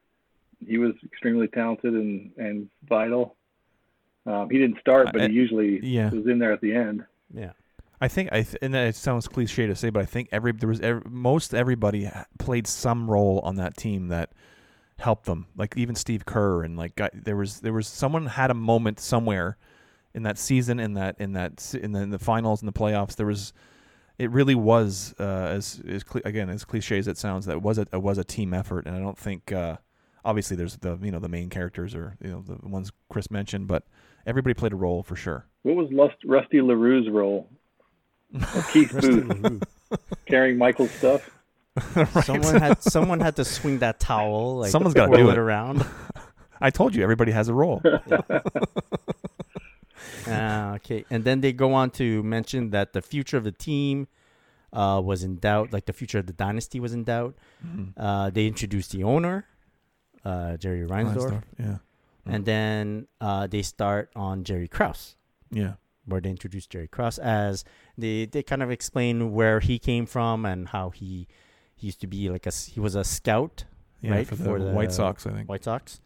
[0.67, 3.35] He was extremely talented and, and vital.
[4.25, 6.09] Um, he didn't start, but he usually yeah.
[6.09, 7.03] was in there at the end.
[7.33, 7.51] yeah
[8.01, 10.69] I think I th- and it sounds cliche to say, but I think every there
[10.69, 14.33] was ev most everybody played some role on that team that
[14.99, 15.47] helped them.
[15.55, 18.99] Like even Steve Kerr and like guy, there was there was someone had a moment
[18.99, 19.57] somewhere
[20.13, 23.15] in that season in that in that in the, in the finals and the playoffs.
[23.15, 23.53] There was
[24.17, 27.77] it really was uh, as as again as cliche as it sounds that it was
[27.77, 29.77] a it was a team effort, and I don't think uh,
[30.25, 33.67] obviously there's the you know the main characters or you know the ones Chris mentioned,
[33.67, 33.83] but
[34.25, 35.45] everybody played a role for sure.
[35.63, 37.47] What was Lust, Rusty LaRue's role?
[38.33, 39.63] Or Keith Booth
[40.25, 41.29] carrying Michael's stuff?
[41.95, 42.07] Right?
[42.23, 45.37] someone had someone had to swing that towel like Someone's gotta do it it.
[45.37, 45.85] around
[46.61, 47.81] I told you everybody has a role.
[50.27, 51.05] Ah, okay.
[51.09, 54.07] And then they go on to mention that the future of the team
[54.73, 57.35] uh, was in doubt, like the future of the dynasty was in doubt.
[57.65, 57.93] Mhm.
[57.97, 59.45] Uh, they introduced the owner,
[60.25, 61.77] uh, Jerry Reinsdorf, Reinsdorf, Yeah.
[62.25, 65.15] and then uh, they start on Jerry Krause,
[65.51, 65.73] Yeah.
[66.05, 67.63] where they introduce Jerry Krause as
[67.97, 71.27] they they kind of explain where he came from and how he
[71.75, 73.65] he used to be like a he was a scout
[74.01, 74.11] Yeah.
[74.11, 75.47] Right, For the, for the White Sox, I think.
[75.49, 76.01] White Sox,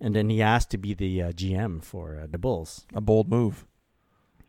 [0.00, 2.86] and then he asked to be the uh, GM for uh, the Bulls.
[2.94, 3.66] A bold move.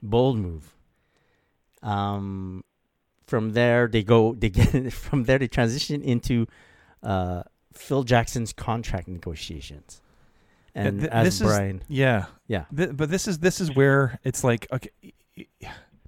[0.01, 0.75] bold move.
[1.81, 2.63] Um,
[3.25, 4.33] from there they go.
[4.33, 6.47] They get from there they transition into
[7.03, 7.43] uh,
[7.73, 10.01] Phil Jackson's contract negotiations,
[10.75, 12.25] and th- as this is- Brian, Yeah.
[12.47, 14.89] yeah, Th- but this is this is where it's like okay,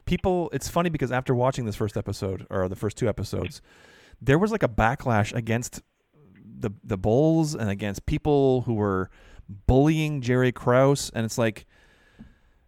[0.06, 0.50] people.
[0.54, 3.62] It's funny because after watching this first episode or the first two episodes,
[4.22, 5.82] there was like a backlash against
[6.44, 9.10] the the Bulls and against people who were
[9.68, 11.66] bullying Jerry Krause, and it's like.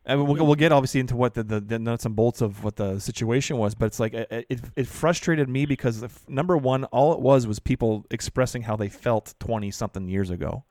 [0.08, 2.76] Mean, we'll, we'll get obviously into what the, the, the nuts and bolts of what
[2.76, 7.14] the situation was, but it's like it, it, it frustrated me because number one, all
[7.14, 10.66] it was was people expressing how they felt twenty something years ago.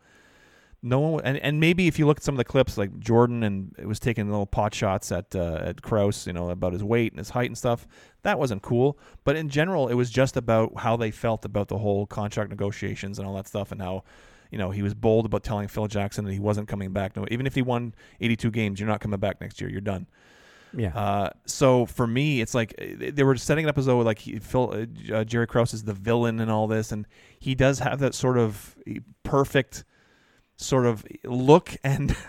[0.85, 3.45] No one, and, and maybe if you look at some of the clips, like Jordan
[3.45, 6.83] and it was taking little pot shots at uh, at Krause, you know, about his
[6.83, 7.87] weight and his height and stuff.
[8.23, 8.99] That wasn't cool.
[9.25, 13.19] But in general, it was just about how they felt about the whole contract negotiations
[13.19, 14.03] and all that stuff, and how
[14.53, 17.17] you know, he was bold about telling Phil Jackson that he wasn't coming back.
[17.17, 19.71] No, even if he won 82 games, you're not coming back next year.
[19.71, 20.07] You're done.
[20.77, 20.97] Yeah.
[20.97, 24.19] Uh, so for me, it's like eh, they were setting it up as though like
[24.19, 27.07] he, Phil uh, Jerry Krause is the villain and all this, and
[27.39, 29.85] he does have that sort of eh, perfect
[30.57, 32.15] sort of look and.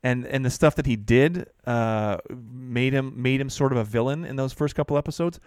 [0.00, 3.84] And, and the stuff that he did uh, made him made him sort of a
[3.84, 5.40] villain in those first couple episodes.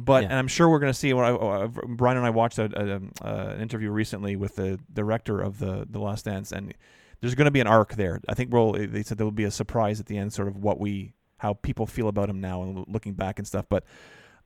[0.00, 0.28] But Yeah.
[0.30, 1.12] and I'm sure we're going to see.
[1.12, 4.54] What I, uh, Brian and I watched a, a, um, uh, an interview recently with
[4.54, 6.72] the director of the the Last Dance, and
[7.20, 8.20] there's going to be an arc there.
[8.28, 8.72] I think we'll.
[8.74, 11.54] They said there will be a surprise at the end, sort of what we how
[11.54, 13.66] people feel about him now and looking back and stuff.
[13.68, 13.82] But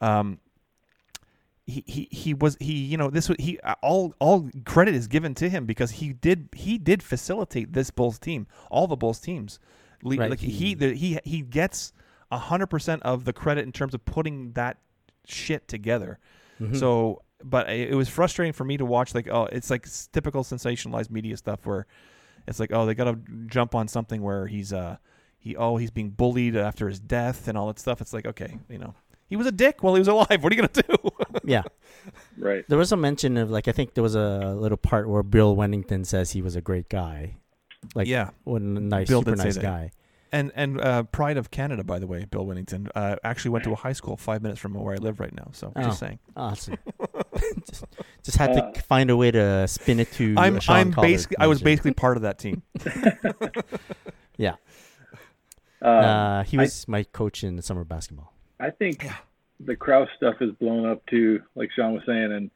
[0.01, 0.38] um,
[1.67, 5.49] he, he he was he you know this he all all credit is given to
[5.51, 9.61] him because he did he did facilitate this Bulls team, all the Bulls teams.
[10.17, 11.93] Right, Like he he- the, he he gets
[12.33, 14.79] hundred percent of the credit in terms of putting that
[15.27, 16.19] shit together.
[16.61, 16.79] Mhm.
[16.79, 19.15] So, but it it was frustrating for me to watch.
[19.15, 21.87] Like, oh, it's like typical sensationalized media stuff where
[22.47, 24.97] it's like, oh, they got to jump on something where he's uh
[25.39, 28.01] he oh he's being bullied after his death and all that stuff.
[28.01, 28.95] It's like, okay, you know,
[29.29, 30.29] he was a dick while he was alive.
[30.43, 31.11] What are you gonna do?
[31.45, 31.63] yeah.
[32.37, 32.65] Right.
[32.69, 35.57] There was a mention of like I think there was a little part where Bill
[35.57, 37.37] Wennington says he was a great guy,
[37.95, 39.63] like yeah, what a nice, Bill super did say nice that.
[39.63, 39.91] guy.
[40.35, 43.73] And and uh, Pride of Canada, by the way, Bill Wennington uh, actually went to
[43.73, 45.51] a high school five minutes from where I live right now.
[45.53, 45.83] So Oh.
[45.83, 46.77] just saying, Awesome.
[47.68, 47.85] just,
[48.25, 50.35] just had Uh, to find a way to spin it to.
[50.38, 52.62] I'm Sean I'm Collard basically I was basically part of that team.
[54.38, 54.55] yeah.
[55.83, 58.33] Uh, Uh, he I- was my coach in summer basketball.
[58.59, 59.07] I think
[59.61, 62.33] the Krause stuff is blown up too, like Sean was saying.
[62.33, 62.51] And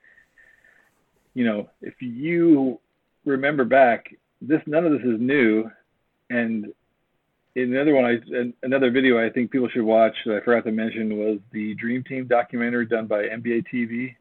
[1.34, 2.80] you know, if you
[3.26, 5.70] remember back, this none of this is new.
[6.30, 6.72] And in
[7.62, 11.16] another one, I another video I think people should watch that I forgot to mention
[11.18, 14.14] was the Dream Team documentary done by NBA TV,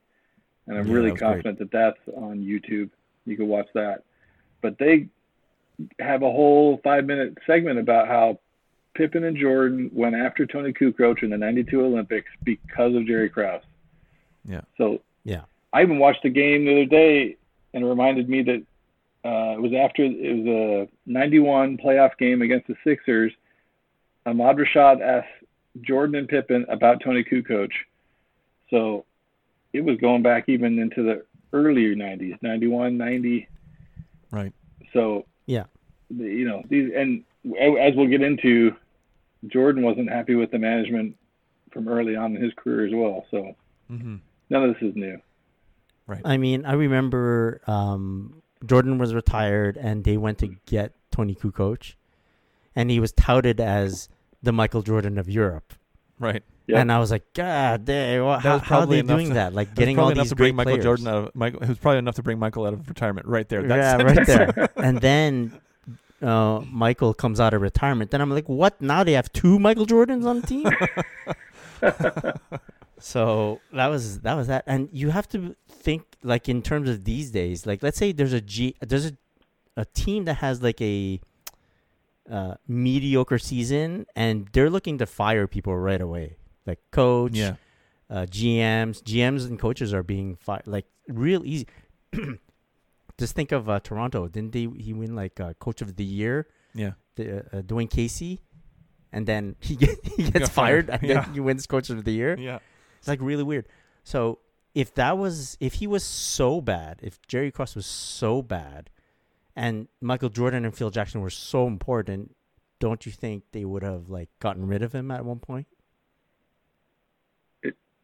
[0.67, 1.43] and I'm Yeah, really that was great.
[1.43, 2.89] confident that that's on YouTube.
[3.25, 4.03] You can watch that.
[4.61, 5.07] But they
[5.99, 8.39] have a whole five minute segment about how
[8.95, 13.61] Pippen and Jordan went after Toni Kukoc in the '92 Olympics because of Jerry Krause.
[14.47, 14.61] Yeah.
[14.77, 15.41] So Yeah.
[15.73, 17.35] I even watched the game the other day,
[17.73, 18.63] and it reminded me that
[19.25, 23.31] uh, it was after it was a '91 playoff game against the Sixers.
[24.25, 25.27] Ahmad Rashad asked
[25.81, 27.69] Jordan and Pippen about Toni Kukoc.
[28.69, 29.05] So
[29.73, 33.47] it was going back even into the earlier '90s, '91, '90.
[34.31, 34.53] Right.
[34.93, 35.65] So Yeah.
[36.09, 37.23] the- you know these and
[37.59, 38.75] as we'll get into
[39.47, 41.15] jordan wasn't happy with the management
[41.71, 43.55] from early on in his career as well so
[43.91, 44.15] Mm-hmm.
[44.49, 45.19] none of this is new
[46.07, 46.21] Right.
[46.25, 51.93] I mean, I remember um, Jordan was retired, and they went to get Toni Kukoc,
[52.75, 54.09] and he was touted as
[54.43, 55.73] the Michael Jordan of Europe.
[56.19, 56.43] Right.
[56.67, 56.77] Yep.
[56.79, 59.17] And I was like, God damn, wha- That how, was how are probably they enough
[59.17, 59.53] doing to- that?
[59.53, 60.83] Like It was getting all probably enough these to bring great Michael players.
[60.83, 61.61] Jordan out of Michael.
[61.63, 63.61] It was probably enough to bring Michael out of retirement right there.
[63.63, 64.69] That yeah, right there.
[64.77, 65.59] and then
[66.23, 68.09] uh, Michael comes out of retirement.
[68.11, 68.81] Then I'm like, what?
[68.81, 70.67] Now they have two Michael Jordans on the team.
[72.99, 77.03] so that was that was that, and you have to think like in terms of
[77.03, 77.65] these days.
[77.65, 79.13] Like, let's say there's a G, there's a
[79.77, 81.19] a team that has like a
[82.31, 87.55] uh, mediocre season, and they're looking to fire people right away, like coach, yeah.
[88.09, 91.67] uh, GMs, GMs and coaches are being fired like real easy.
[93.17, 94.27] Just think of uh, Toronto.
[94.27, 94.67] Didn't they?
[94.77, 96.91] He win like uh, coach of the year, Yeah.
[97.15, 98.41] the, uh, Dwane Casey,
[99.13, 100.89] and then he get, he gets fired, fired.
[100.89, 101.21] and Yeah.
[101.21, 102.37] then he wins coach of the year.
[102.37, 102.59] Yeah.
[103.05, 103.67] It's like really weird.
[104.03, 104.39] So
[104.73, 108.89] if that was if he was so bad, if Jerry Krause was so bad,
[109.55, 112.35] and Michael Jordan and Phil Jackson were so important,
[112.79, 115.67] don't you think they would have like gotten rid of him at one point?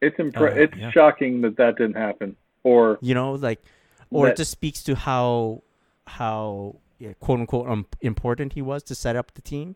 [0.00, 0.90] it's impre- Uh, it's yeah.
[0.92, 3.60] shocking that that didn't happen or You know, like,
[4.10, 5.62] or it just speaks to how
[6.06, 9.74] how yeah, quote unquote um, important he was to set up the team.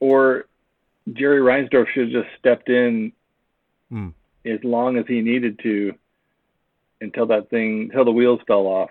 [0.00, 0.46] or
[1.12, 3.12] jerry reinsdorf should have just stepped in
[3.92, 4.14] Mm.
[4.46, 5.92] as long as he needed to
[7.00, 8.90] until that thing until the wheels fell off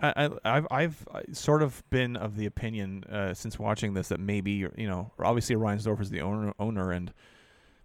[0.00, 4.18] I, I, I've I've sort of been of the opinion uh, since watching this that
[4.18, 7.12] maybe you know obviously Reinsdorf is the owner owner and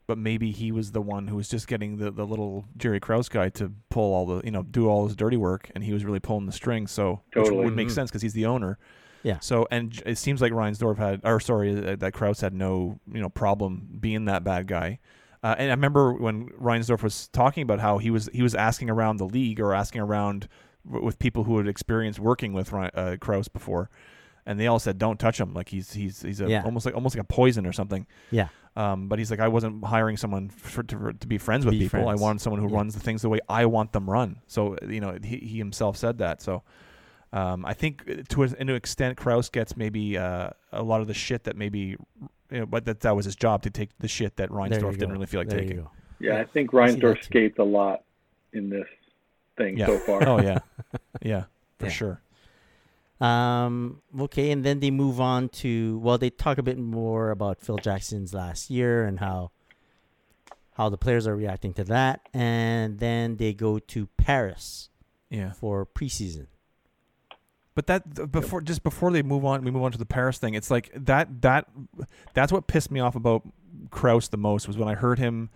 [0.08, 3.30] but maybe he was the one who was just getting the, the little Jerry Krause
[3.30, 6.04] guy to pull all the you know do all his dirty work, and he was
[6.04, 6.92] really pulling the strings.
[6.92, 7.58] So Totally.
[7.58, 7.92] which would make Mhm.
[7.92, 8.80] sense because he's the owner.
[9.22, 9.38] Yeah.
[9.40, 13.22] So and it seems like Reinsdorf had, or sorry, uh, that Krause had no you
[13.22, 14.98] know problem being that bad guy.
[15.42, 18.90] Uh, and I remember when Reinsdorf was talking about how he was he was asking
[18.90, 20.48] around the league or asking around
[20.86, 23.90] w- with people who had experienced working with uh, Krause before,
[24.46, 26.64] and they all said don't touch him like he's he's he's a, Yeah.
[26.64, 28.06] almost like almost like a poison or something.
[28.32, 28.50] Yeah.
[28.76, 31.80] Um, but he's like I wasn't hiring someone for, to to be friends with Be
[31.86, 32.02] people.
[32.04, 32.20] friends.
[32.20, 32.76] I wanted someone who Yeah.
[32.78, 34.42] runs the things the way I want them run.
[34.48, 36.42] So you know he he himself said that.
[36.42, 36.64] So.
[37.32, 41.44] Um, I think to an extent, Krause gets maybe uh, a lot of the shit
[41.44, 41.96] that maybe,
[42.52, 44.94] you know, but that that was his job to take the shit that There Reinsdorf
[44.98, 45.84] didn't really feel like There you taking.
[45.84, 45.92] go.
[46.20, 47.24] Yeah, I think I Reinsdorf too.
[47.24, 48.04] skates a lot
[48.54, 48.88] in this
[49.58, 49.88] thing Yeah.
[49.88, 50.28] so far.
[50.28, 50.60] Oh yeah,
[51.22, 51.44] yeah,
[51.78, 51.92] for Yeah.
[51.92, 52.22] sure.
[53.22, 57.60] Um, okay, and then they move on to well, they talk a bit more about
[57.62, 59.52] Phil Jackson's last year and how
[60.76, 64.90] how the players are reacting to that, and then they go to Paris
[65.30, 66.48] Yeah, for preseason.
[67.80, 70.38] But that th- before just before they move on, we move on to the Paris
[70.38, 70.54] thing.
[70.54, 71.70] It's like that that
[72.34, 73.44] that's what pissed me off about
[73.90, 75.50] Krause the most was when I heard him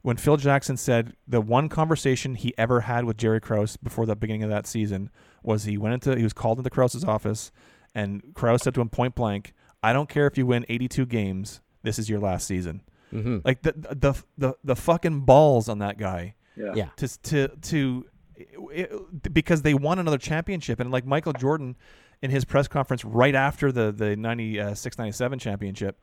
[0.00, 4.16] when Phil Jackson said the one conversation he ever had with Jerry Krause before the
[4.16, 5.10] beginning of that season
[5.42, 7.52] was he went into he was called into Krause's office
[7.94, 11.60] and Krause said to him point blank, "I don't care if you win 82 games,
[11.82, 12.80] this is your last season."
[13.12, 13.38] Mm-hmm.
[13.44, 16.72] Like the the the the fucking balls on that guy Yeah.
[16.74, 16.88] Yeah.
[16.96, 20.80] to to to it, because they won another championship.
[20.80, 21.76] And like Michael Jordan
[22.22, 26.00] in his press conference right after the the 96 97 championship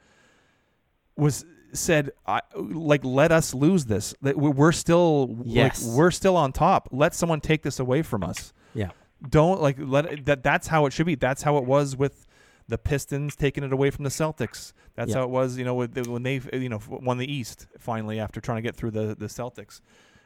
[1.16, 4.14] was said I, like let us lose this.
[4.22, 5.84] We- we're still Yes.
[5.86, 6.90] like we're still on top.
[6.92, 8.54] Let someone take this away from us.
[8.74, 8.90] Yeah.
[9.30, 11.16] don't like let it, that that's how it should be.
[11.16, 12.28] That's how it was with
[12.68, 14.74] the Pistons taking it away from the Celtics.
[14.96, 15.18] That's Yeah.
[15.18, 18.58] how it was you know when they you know won the East finally after trying
[18.58, 19.82] to get through the the Celtics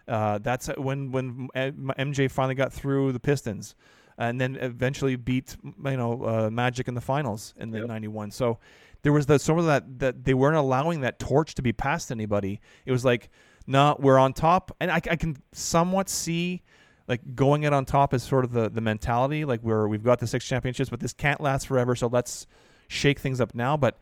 [0.07, 3.75] uh, that's when when MJ finally got through the Pistons,
[4.17, 7.87] and then eventually beat you know uh, Magic in the finals in the Yep.
[7.87, 8.31] '91.
[8.31, 8.59] So
[9.03, 12.07] there was the some of that that they weren't allowing that torch to be passed
[12.09, 12.59] to anybody.
[12.85, 13.29] It was like,
[13.65, 16.63] no, we're on top, and I, I can somewhat see
[17.07, 20.19] like going it on top is sort of the the mentality like we're we've got
[20.19, 21.95] the six championships, but this can't last forever.
[21.95, 22.47] So let's
[22.87, 23.77] shake things up now.
[23.77, 23.97] But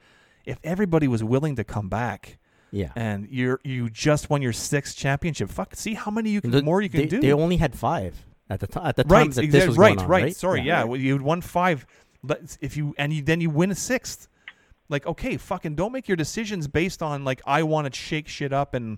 [0.45, 2.37] if everybody was willing to come back
[2.75, 2.91] Yeah.
[2.95, 5.49] and you're you just won your sixth championship.
[5.49, 7.19] Fuck, see how many you can The- more you can they, do.
[7.21, 8.13] They only had five
[8.49, 8.85] at the time.
[8.87, 10.35] At the right, time that this was right, going on, right, right.
[10.35, 10.83] Sorry, yeah, Yeah.
[10.83, 11.85] well, you won five.
[12.21, 14.27] Let's if you and you then you win a sixth.
[14.89, 18.53] Like okay, fucking don't make your decisions based on like I want to shake shit
[18.53, 18.97] up and.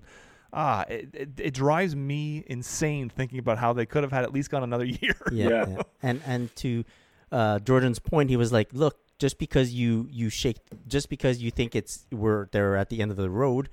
[0.50, 4.32] Ah, it, it, it drives me insane thinking about how they could have had at
[4.32, 5.14] least gone another year.
[5.30, 5.64] yeah, Yeah.
[5.68, 5.82] yeah.
[6.02, 6.84] And and to
[7.30, 11.50] uh, Jordan's point, he was like, "Look, just because you you shake, just because you
[11.50, 13.68] think it's we're they're at the end of the road,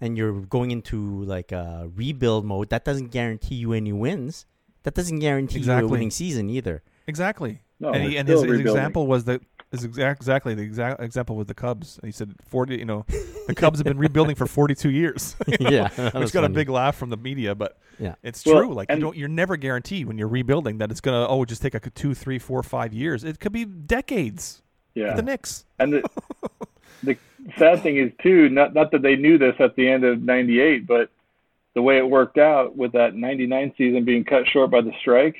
[0.00, 4.46] and you're going into like a rebuild mode, that doesn't guarantee you any wins.
[4.82, 6.82] That doesn't guarantee you a winning season either.
[7.06, 7.60] Exactly.
[7.78, 11.36] No, and he, and his, his example was the his exact exactly the exact example
[11.36, 11.98] with the Cubs.
[12.04, 12.76] He said forty.
[12.76, 13.06] You know,
[13.46, 15.36] the Cubs have been rebuilding for forty two years.
[15.60, 18.16] yeah, that was Which got a big laugh from the media, but Yeah.
[18.22, 18.74] it's Well, true.
[18.74, 21.74] Like you don't, you're never guaranteed when you're rebuilding that it's gonna oh just take
[21.74, 23.24] a two, three, four, five years.
[23.24, 24.62] It could be decades.
[24.94, 25.14] Yeah.
[25.14, 25.64] The Knicks.
[25.78, 26.02] And the,
[27.02, 27.16] the
[27.56, 30.86] sad thing is too, not not that they knew this at the end of '98,
[30.86, 31.10] but
[31.74, 35.36] the way it worked out with that '99 season being cut short by the strike,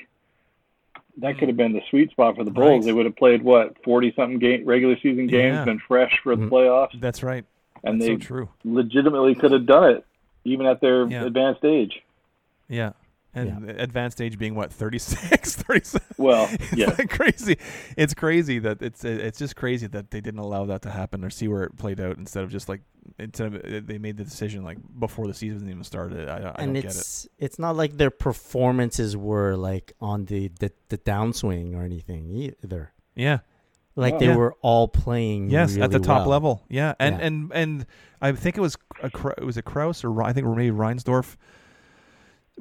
[1.17, 2.69] that could have been the sweet spot for the Bulls.
[2.69, 2.83] Right.
[2.85, 5.65] They would have played what 40 something game regular season games, Yeah.
[5.65, 6.49] been fresh for the Mhm.
[6.49, 7.43] playoffs, That's right.
[7.83, 8.49] and That's they so true.
[8.63, 10.05] legitimately could have done it
[10.45, 11.25] even at their Yeah.
[11.25, 12.01] advanced age.
[12.69, 12.93] Yeah.
[13.33, 16.05] And advanced age being what 36, 37.
[16.17, 16.87] Well, It's yeah.
[16.97, 17.57] like crazy.
[17.95, 21.29] It's crazy that it's it's just crazy that they didn't allow that to happen or
[21.29, 22.81] see where it played out instead of just like
[23.17, 26.27] instead of uh, they made the decision like before the season even started.
[26.27, 26.87] I, I don't and get it.
[26.87, 32.27] it's it's not like their performances were like on the the, the downswing or anything
[32.29, 32.91] either.
[33.15, 33.39] Yeah.
[33.95, 34.19] Like Oh.
[34.19, 34.35] they Yeah.
[34.35, 36.29] were all playing Yes, at the top well.
[36.29, 36.63] level.
[36.69, 37.25] Yeah, and Yeah.
[37.27, 37.85] and and
[38.21, 41.37] I think it was a it was a Krause or I think maybe Reinsdorf.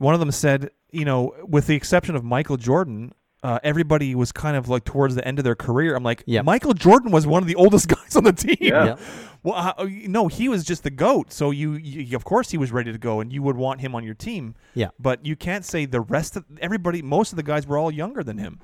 [0.01, 4.33] One of them said, you know, with the exception of Michael Jordan, uh, everybody was
[4.33, 5.95] kind of like towards the end of their career.
[5.95, 6.45] I'm like, Yep.
[6.47, 8.57] Michael Jordan was one of the oldest guys on the team.
[8.61, 8.85] Yeah.
[8.85, 8.97] Yeah.
[9.43, 11.33] Well, uh, no, he was just the goat.
[11.33, 13.95] So you, you, of course, he was ready to go, and you would want him
[13.95, 14.55] on your team.
[14.75, 14.89] Yeah.
[14.99, 17.03] But you can't say the rest of everybody.
[17.03, 18.59] Most of the guys were all younger than him.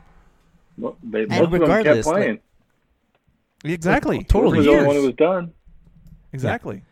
[0.79, 2.41] Well, they, most of them kept regardless, like- playing.
[3.65, 4.23] Exactly.
[4.25, 4.53] totally.
[4.53, 4.87] He was the only Years.
[4.87, 5.53] one who was done.
[6.33, 6.83] Exactly.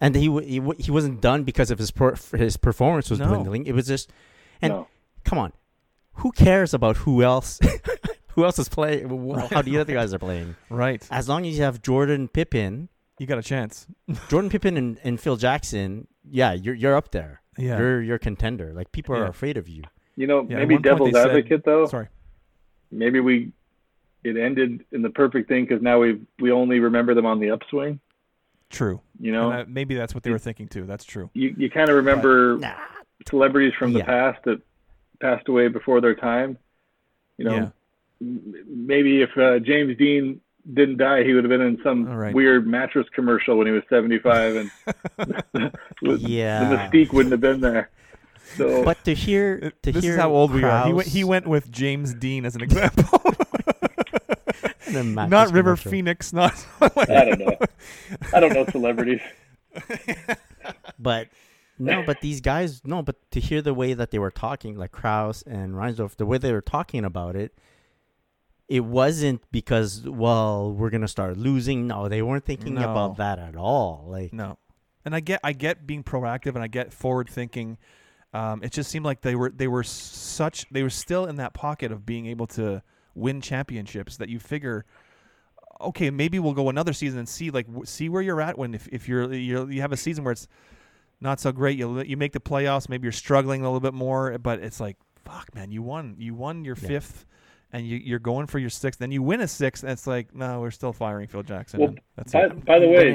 [0.00, 3.18] And he w- he, w- he wasn't done because of his per- his performance was
[3.20, 3.28] No.
[3.28, 3.66] dwindling.
[3.66, 4.10] It was just
[4.62, 4.88] and no.
[5.24, 5.52] come on,
[6.14, 7.58] who cares about who else
[8.34, 9.08] who else is playing?
[9.08, 10.56] wh- How the other guys are playing?
[10.70, 11.06] Right.
[11.10, 13.86] As long as you have Jordan Pippen, You got a chance.
[14.28, 17.40] Jordan Pippen and, and Phil Jackson, yeah, you're you're up there.
[17.56, 17.78] Yeah.
[17.78, 18.72] You're you're a contender.
[18.72, 19.28] Like people are Yeah.
[19.28, 19.82] afraid of you.
[20.16, 21.86] You know, Yeah, maybe one point they devil's said- advocate though.
[21.86, 22.08] Sorry.
[22.90, 23.52] Maybe we
[24.24, 27.50] it ended in the perfect thing because now we we only remember them on the
[27.50, 28.00] upswing.
[28.70, 29.00] True.
[29.20, 30.84] You know, And, uh, maybe that's what they were thinking too.
[30.84, 31.30] That's true.
[31.34, 32.74] you you kind of remember Nah.
[33.28, 34.04] celebrities from the Yeah.
[34.06, 34.60] past that
[35.20, 36.58] passed away before their time.
[37.38, 37.68] You know, Yeah.
[38.66, 40.40] maybe if uh, James Dean
[40.72, 42.34] didn't die, he would have been in some All right.
[42.34, 44.70] weird mattress commercial when he was 75, and
[46.20, 46.68] yeah.
[46.68, 47.90] the mystique wouldn't have been there.
[48.56, 50.86] So But to hear to this hear is how old we are.
[50.86, 53.04] He went, he went with James Dean as an example.
[54.86, 55.90] in a mattress not River commercial.
[55.90, 56.32] Phoenix.
[56.32, 56.66] Not.
[56.80, 57.56] I don't know.
[58.32, 59.20] I don't know celebrities.
[60.98, 61.28] But
[61.78, 64.92] no, but these guys no, but to hear the way that they were talking, like
[64.92, 67.52] Krause and Reinsdorf, the way they were talking about it,
[68.68, 71.86] it wasn't because well we're gonna start losing.
[71.86, 72.90] No, they weren't thinking No.
[72.90, 74.06] about that at all.
[74.08, 74.58] Like No,
[75.04, 77.76] and I get I get being proactive and I get forward thinking.
[78.32, 81.54] Um, it just seemed like they were they were such they were still in that
[81.54, 82.82] pocket of being able to
[83.14, 84.84] win championships that you figure,
[85.80, 88.74] okay, maybe we'll go another season and see like w- see where you're at when
[88.74, 90.48] if, if you're, you're you have a season where it's
[91.20, 94.36] not so great you you make the playoffs maybe you're struggling a little bit more
[94.38, 96.88] but it's like fuck man you won you won your Yeah.
[96.88, 97.26] fifth.
[97.72, 100.32] And you, you're going for your sixth, then you win a sixth, and it's like,
[100.32, 101.80] no, we're still firing Phil Jackson.
[101.80, 102.64] Well, that's By, it.
[102.64, 103.10] by the way,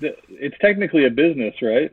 [0.00, 1.90] the- it's technically a business, right?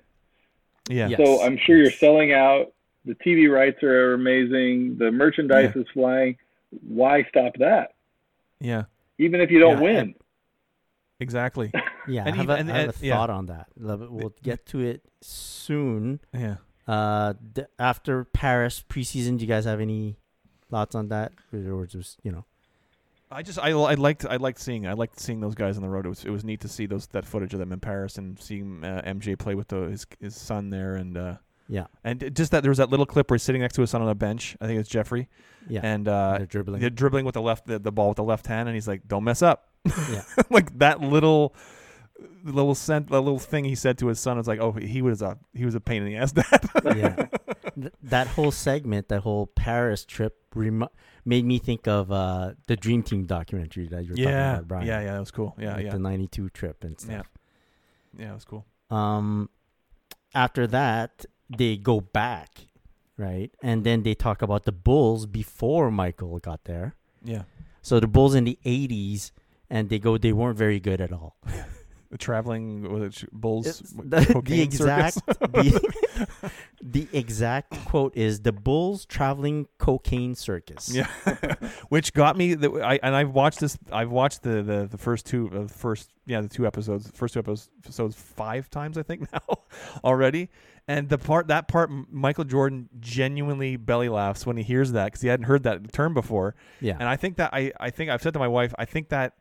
[0.89, 1.15] Yeah, Yeah.
[1.23, 2.73] So I'm sure you're selling out.
[3.05, 4.97] The TV rights are amazing.
[4.97, 5.81] The merchandise Yeah.
[5.83, 6.35] is flying.
[6.81, 7.93] Why stop that?
[8.59, 8.83] yeah,
[9.17, 10.15] Even if you don't Yeah, win.
[11.19, 11.71] exactly.
[12.05, 13.15] Yeah, And I have, even- a, and- I have a and- yeah.
[13.15, 13.67] thought on that.
[13.77, 16.19] We'll get to it soon.
[16.33, 16.57] Yeah.
[16.85, 20.17] Uh, d- after Paris preseason, do you guys have any
[20.69, 22.43] thoughts on that, or just you know?
[23.31, 25.87] I just I, I liked I liked seeing I liked seeing those guys on the
[25.87, 26.05] road.
[26.05, 28.37] It was it was neat to see those that footage of them in Paris and
[28.37, 31.37] seeing uh, MJ play with the, his his son there and uh,
[31.69, 33.89] Yeah, and just that there was that little clip where he's sitting next to his
[33.89, 34.57] son on a bench.
[34.59, 35.29] I think it's Jeffrey
[35.69, 36.81] yeah, and uh, they're dribbling.
[36.81, 39.07] they're dribbling with the left the, the ball with the left hand and he's like,
[39.07, 39.69] "Don't mess up."
[40.11, 41.55] yeah, like that little
[42.43, 45.21] little sent the little thing he said to his son was like, "Oh, he was
[45.21, 47.27] a he was a pain in the ass dad." yeah.
[47.79, 50.87] Th- that whole segment, that whole Paris trip, rem-
[51.25, 54.85] made me think of uh, the Dream Team documentary that you're talking about, Brian.
[54.85, 55.55] yeah, yeah, that was cool.
[55.57, 57.27] Yeah, like yeah, the '92 trip and stuff.
[58.15, 58.65] yeah, yeah, it was cool.
[58.91, 59.49] Um,
[60.35, 62.67] after that, they go back,
[63.17, 66.95] right, and then they talk about the Bulls before Michael got there.
[67.23, 67.43] Yeah,
[67.81, 69.31] So the Bulls in the '80s,
[69.69, 71.37] and they go, they weren't very good at all.
[72.13, 75.17] the traveling Bulls the, the cocaine circus?
[75.17, 75.91] exact the,
[76.79, 80.93] the exact quote is the Bulls traveling cocaine circus.
[80.93, 81.07] Yeah,
[81.89, 82.53] which got me.
[82.53, 83.79] That I and I've watched this.
[83.91, 87.33] I've watched the the, the first two of the first yeah the two episodes, first
[87.33, 89.57] two episodes five times I think now
[90.03, 90.51] already.
[90.87, 95.21] And the part that part, Michael Jordan genuinely belly laughs when he hears that because
[95.21, 96.53] he hadn't heard that term before.
[96.79, 99.09] yeah, And I think that I I think I've said to my wife, I think
[99.09, 99.33] that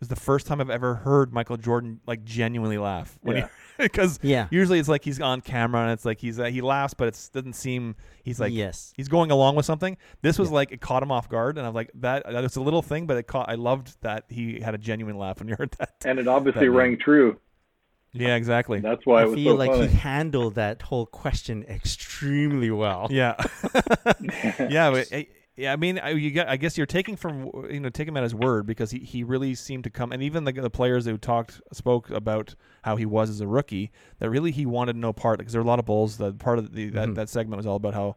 [0.00, 3.48] was the first time I've ever heard Michael Jordan like genuinely laugh when Yeah.
[3.78, 4.48] he because yeah.
[4.50, 7.30] usually it's like he's on camera and it's like he's uh, he laughs but it
[7.32, 9.96] doesn't seem he's like yes, he's going along with something.
[10.22, 10.54] This was Yeah.
[10.56, 12.82] like it caught him off guard, and I was like, that that was a little
[12.82, 13.48] thing, but it caught.
[13.48, 15.94] I loved that he had a genuine laugh when you heard that.
[16.04, 16.76] And it obviously That man.
[16.78, 17.38] rang true.
[18.12, 18.80] Yeah, exactly.
[18.80, 19.88] That's why I it was feel so like funny.
[19.88, 23.08] he handled that whole question extremely well.
[23.10, 23.34] Yeah,
[24.70, 25.24] yeah, but, eh,
[25.56, 25.72] yeah.
[25.72, 26.48] I mean, I, you get.
[26.48, 29.24] I guess you're taking from you know taking him at his word because he, he
[29.24, 33.06] really seemed to come, and even the the players who talked spoke about how he
[33.06, 33.90] was as a rookie.
[34.18, 36.18] That really he wanted no part because there were a lot of bulls.
[36.18, 37.14] That part of the that, Mhm.
[37.16, 38.16] that segment was all about how.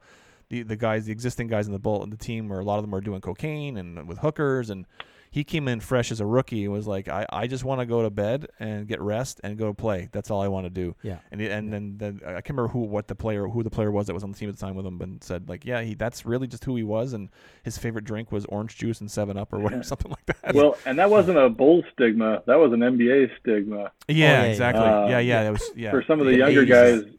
[0.52, 2.84] The, the guys, the existing guys in the bull the team, where a lot of
[2.84, 4.88] them were doing cocaine and with hookers, and
[5.32, 7.86] he came in fresh as a rookie and was like, I, I just want to
[7.86, 10.10] go to bed and get rest and go play.
[10.12, 10.96] That's all I want to do.
[11.04, 11.20] Yeah.
[11.32, 13.92] And he, and then, then I can't remember who what the player who the player
[13.92, 15.82] was that was on the team at the time with him, but said like, yeah,
[15.82, 17.30] he that's really just who he was, and
[17.64, 20.56] his favorite drink was orange juice and Seven Up or whatever, something like that.
[20.56, 22.42] Well, and that wasn't a bull stigma.
[22.48, 23.92] That was an NBA stigma.
[24.08, 24.84] yeah, yeah, exactly.
[24.84, 25.08] yeah.
[25.10, 25.92] yeah, yeah, Uh, that was yeah.
[25.92, 26.68] For some of the The younger 80s.
[27.04, 27.14] guys,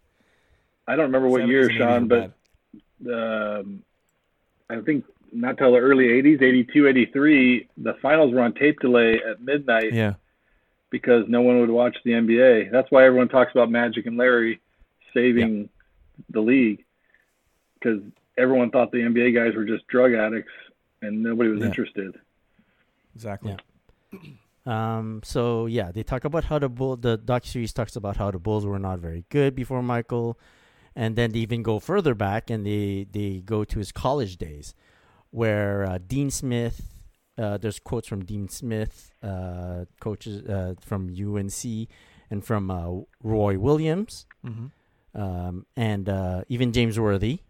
[0.89, 2.33] I don't remember what year, Sean, but
[3.01, 3.61] bad.
[3.61, 3.83] um,
[4.69, 9.21] I think not till the early 80s, 82, 83, the finals were on tape delay
[9.29, 10.15] at midnight yeah,
[10.91, 12.71] because no one would watch the NBA.
[12.71, 14.61] That's why everyone talks about Magic and Larry
[15.15, 15.69] saving
[16.31, 16.85] the league
[17.75, 18.01] because
[18.37, 20.53] everyone thought the NBA guys were just drug addicts
[21.03, 21.67] and nobody was Yeah.
[21.67, 22.15] interested.
[23.15, 23.57] exactly.
[24.67, 25.21] Um.
[25.25, 26.97] So yeah, they talk about how the bull.
[26.97, 30.39] The doc series talks about how the Bulls were not very good before Michael,
[30.95, 34.75] and then they even go further back and they they go to his college days,
[35.31, 36.87] where uh, Dean Smith.
[37.39, 41.89] Uh, there's quotes from Dean Smith, uh, coaches uh, from UNC,
[42.31, 42.87] and from uh,
[43.23, 44.27] Roy Williams.
[44.45, 45.21] Mm-hmm.
[45.21, 47.41] Um, and uh, even James Worthy.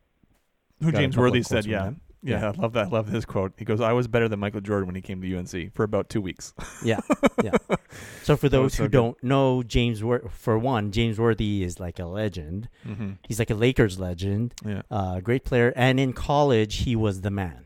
[0.81, 1.87] Who James Worthy said, yeah.
[1.87, 2.41] yeah.
[2.41, 2.53] Yeah.
[2.57, 2.87] I love that.
[2.87, 3.55] I love his quote.
[3.57, 6.09] He goes, I was better than Michael Jordan when he came to UNC for about
[6.09, 6.53] two weeks.
[6.85, 7.01] Yeah,
[7.43, 7.53] yeah.
[8.23, 12.05] So for those who don't know, James Wor- for one, James Worthy is like a
[12.07, 12.69] legend.
[12.87, 13.13] mm-hmm.
[13.27, 14.83] He's like a Lakers legend, Yeah.
[14.91, 15.73] uh, great player.
[15.75, 17.65] And in college, he was the man.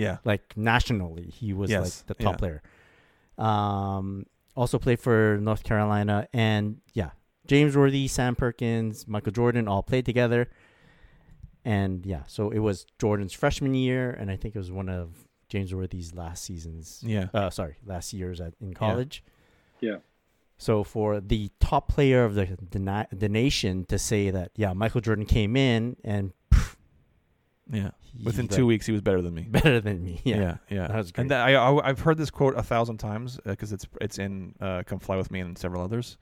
[0.00, 0.18] Yeah.
[0.24, 2.38] Like nationally, he was Yes, like the top yeah.
[2.38, 2.62] player.
[3.38, 4.26] Um,
[4.56, 7.10] also played for North Carolina, and yeah,
[7.46, 10.48] James Worthy, Sam Perkins, Michael Jordan all played together.
[11.64, 15.28] And yeah, so it was Jordan's freshman year, and I think it was one of
[15.48, 17.02] James Worthy's last seasons.
[17.04, 17.28] Yeah.
[17.34, 19.22] Uh, sorry, last years at, in college.
[19.80, 19.96] Yeah.
[20.58, 25.00] So for the top player of the the, the nation to say that, yeah, Michael
[25.00, 26.32] Jordan came in and
[27.72, 27.90] Yeah.
[28.02, 29.42] he, Within like, two weeks, he was better than me.
[29.48, 30.20] better than me.
[30.24, 30.36] Yeah.
[30.36, 30.86] yeah, yeah.
[30.88, 31.22] That was great.
[31.22, 34.54] And that, I, I I've heard this quote a thousand times because it's it's in
[34.60, 36.18] uh, "Come Fly with Me" and several others.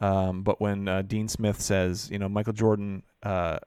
[0.00, 3.58] Um, but when uh, Dean Smith says, you know, Michael Jordan uh,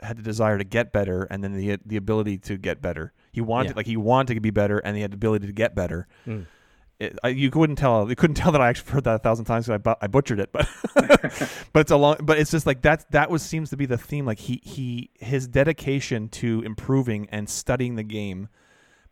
[0.00, 3.12] had the desire to get better and then the the ability to get better.
[3.30, 3.74] He wanted Yeah.
[3.76, 6.08] like he wanted to be better and he had the ability to get better.
[6.26, 6.46] Mm.
[7.00, 8.08] It, I, you couldn't tell.
[8.08, 9.66] You couldn't tell that I actually heard that a thousand times.
[9.66, 10.68] 'cause I, bu- I butchered it, but
[11.72, 12.16] but it's a long.
[12.22, 13.10] But it's just like that.
[13.10, 14.24] That was seems to be the theme.
[14.26, 18.48] Like he he his dedication to improving and studying the game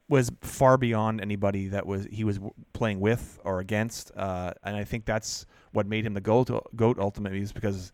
[0.09, 2.39] was far beyond anybody that was he was
[2.73, 4.11] playing with or against.
[4.17, 6.51] Uh, and I think that's what made him the goat.
[6.77, 7.93] Goat ultimately is because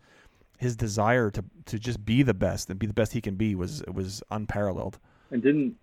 [0.59, 3.55] his desire to to just be the best and be the best he can be
[3.55, 4.99] was was unparalleled.
[5.31, 5.77] And didn't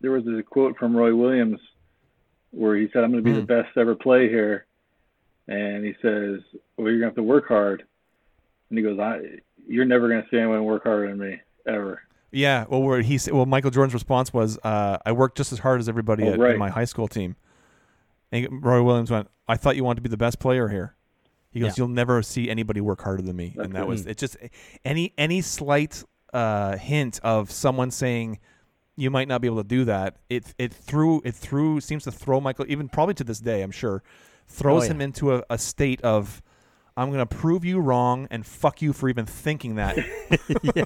[0.00, 1.60] there was a quote from Roy Williams
[2.52, 3.46] where he said, "I'm going to be Hmm.
[3.46, 4.66] the best ever play here,"
[5.48, 6.40] and he says,
[6.76, 7.84] "Well, you're going to have to work hard."
[8.68, 9.20] And he goes, "I,
[9.66, 13.18] you're never going to see anyone work harder than me ever." Yeah, well, where he
[13.32, 16.38] well, Michael Jordan's response was, uh, "I worked just as hard as everybody Oh, at,
[16.38, 16.52] right.
[16.54, 17.36] in my high school team."
[18.32, 20.94] And Roy Williams went, "I thought you wanted to be the best player here."
[21.50, 21.82] He goes, Yeah.
[21.82, 24.16] "You'll never see anybody work harder than me," That's and that was it.
[24.18, 24.36] Just
[24.84, 28.38] any any slight uh, hint of someone saying
[29.00, 32.12] you might not be able to do that, it it threw it threw seems to
[32.12, 34.02] throw Michael even probably to this day, I'm sure,
[34.46, 34.90] throws Oh, yeah.
[34.92, 36.42] him into a, a state of.
[36.96, 39.96] I'm gonna prove you wrong and fuck you for even thinking that.
[40.76, 40.84] yeah.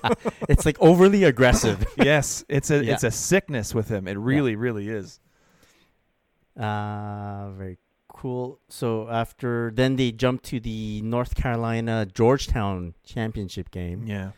[0.49, 1.85] It's like overly aggressive.
[1.97, 2.93] yes, it's a Yeah.
[2.95, 4.07] it's a sickness with him.
[4.07, 5.19] It really, really is.
[6.57, 8.61] Uh, very cool.
[8.69, 14.31] So after then they jumped to the North Carolina Georgetown championship game Yeah,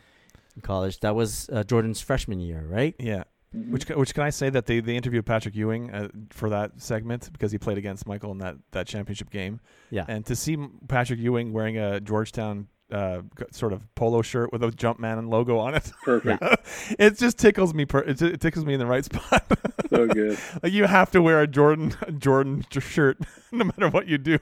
[0.55, 0.99] in college.
[1.01, 2.95] That was uh, Jordan's freshman year, right?
[2.97, 3.23] yeah.
[3.57, 3.69] Mhm.
[3.71, 7.29] Which which can I say that they, they interviewed Patrick Ewing uh, for that segment
[7.33, 10.05] because he played against Michael in that, that championship game, Yeah.
[10.07, 13.21] and to see Patrick Ewing wearing a Georgetown uh,
[13.51, 16.41] sort of polo shirt with a Jumpman logo on it, perfect,
[16.99, 17.85] it just tickles me.
[17.85, 19.43] Per- it, it tickles me in the right spot.
[19.89, 20.37] so good.
[20.63, 23.17] like you have to wear a Jordan a Jordan shirt
[23.51, 24.39] no matter what you do.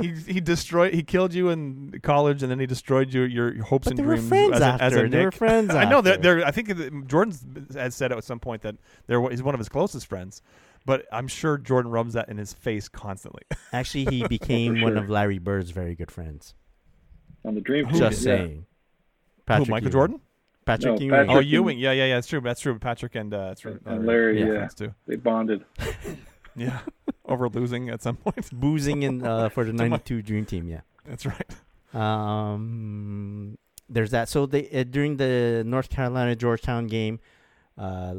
[0.00, 3.84] He he destroyed he killed you in college and then he destroyed your your hopes
[3.84, 4.84] But and they were dreams friends as a, after.
[4.84, 5.34] as a they were Nick.
[5.34, 5.74] friends.
[5.74, 6.22] I know that after.
[6.22, 7.44] they're I think that Jordan's
[7.74, 10.42] has said at some point that they're he's one of his closest friends.
[10.86, 13.42] But I'm sure Jordan rubs that in his face constantly.
[13.70, 16.54] Actually, he became one of Larry Bird's very good friends.
[17.44, 18.36] On the dream team, Just yeah.
[18.36, 18.66] saying.
[19.48, 19.90] Who, Michael Ewing.
[19.92, 20.20] Jordan?
[20.64, 21.10] Patrick No, Ewing.
[21.10, 21.78] Patrick Oh, Ewing.
[21.78, 22.14] Yeah, yeah, yeah.
[22.16, 22.40] That's true.
[22.40, 22.78] That's true.
[22.78, 23.80] Patrick and uh, that's true.
[23.86, 24.46] And Larry, Yeah.
[24.46, 24.94] yeah, friends too.
[25.06, 25.64] they bonded.
[26.56, 26.80] Yeah,
[27.26, 28.50] over losing at some point.
[28.60, 30.68] boozing in uh, for the '92 Dream Team.
[30.68, 30.80] Yeah.
[31.06, 31.46] That's right.
[31.94, 33.56] Um,
[33.88, 34.28] there's that.
[34.28, 37.20] So they uh, during the North Carolina Georgetown game,
[37.78, 38.14] uh,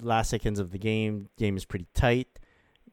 [0.00, 2.28] last seconds of the game, game is pretty tight.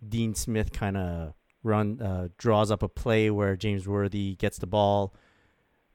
[0.07, 1.33] Dean Smith kind of
[1.63, 5.13] run uh, draws up a play where James Worthy gets the ball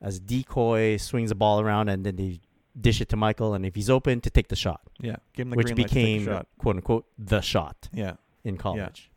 [0.01, 2.41] as decoy, swings the ball around, and then they
[2.81, 3.55] dish it to Michael.
[3.55, 5.89] And if he's open, to take the shot, Yeah, give him the which green light
[5.89, 6.47] to take became shot.
[6.59, 8.15] quote unquote the shot Yeah.
[8.45, 9.11] in college.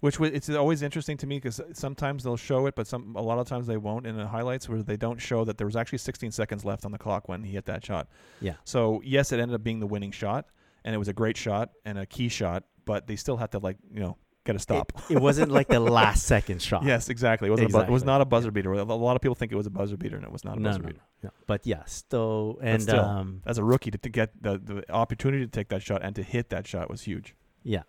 [0.00, 3.20] Which wa- it's always interesting to me because sometimes they'll show it, but some a
[3.22, 5.74] lot of times they won't in the highlights where they don't show that there was
[5.74, 8.08] actually 16 seconds left on the clock when he hit that shot.
[8.40, 8.54] Yeah.
[8.64, 10.46] So yes, it ended up being the winning shot,
[10.84, 13.58] and it was a great shot and a key shot, but they still had to
[13.58, 14.16] like you know
[14.48, 14.92] get a stop.
[15.08, 16.82] It, it wasn't like the last second shot.
[16.84, 17.48] yes, exactly.
[17.48, 17.70] It wasn't.
[17.70, 18.72] A bu- it was not a buzzer beater.
[18.72, 20.60] A lot of people think it was a buzzer beater, and it was not a
[20.60, 21.00] No, buzzer no, beater.
[21.22, 21.30] no.
[21.46, 23.04] But yeah, still, and still.
[23.04, 26.14] um, As a rookie, to, to get the, the opportunity to take that shot and
[26.16, 27.34] to hit that shot was huge.
[27.62, 27.82] yeah.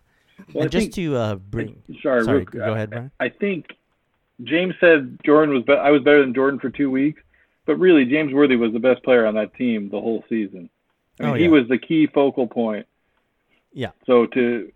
[0.53, 3.11] Well, and I just think- to uh, bring, Sorry, sorry, real- go ahead, Brian.
[3.19, 3.75] I think
[4.43, 5.63] James said Jordan was.
[5.63, 7.21] Be- I was better than Jordan for two weeks,
[7.65, 10.69] but really James Worthy was the best player on that team the whole season.
[11.19, 12.85] I mean, Oh, he was the key focal point.
[13.73, 13.91] Yeah.
[14.05, 14.71] So to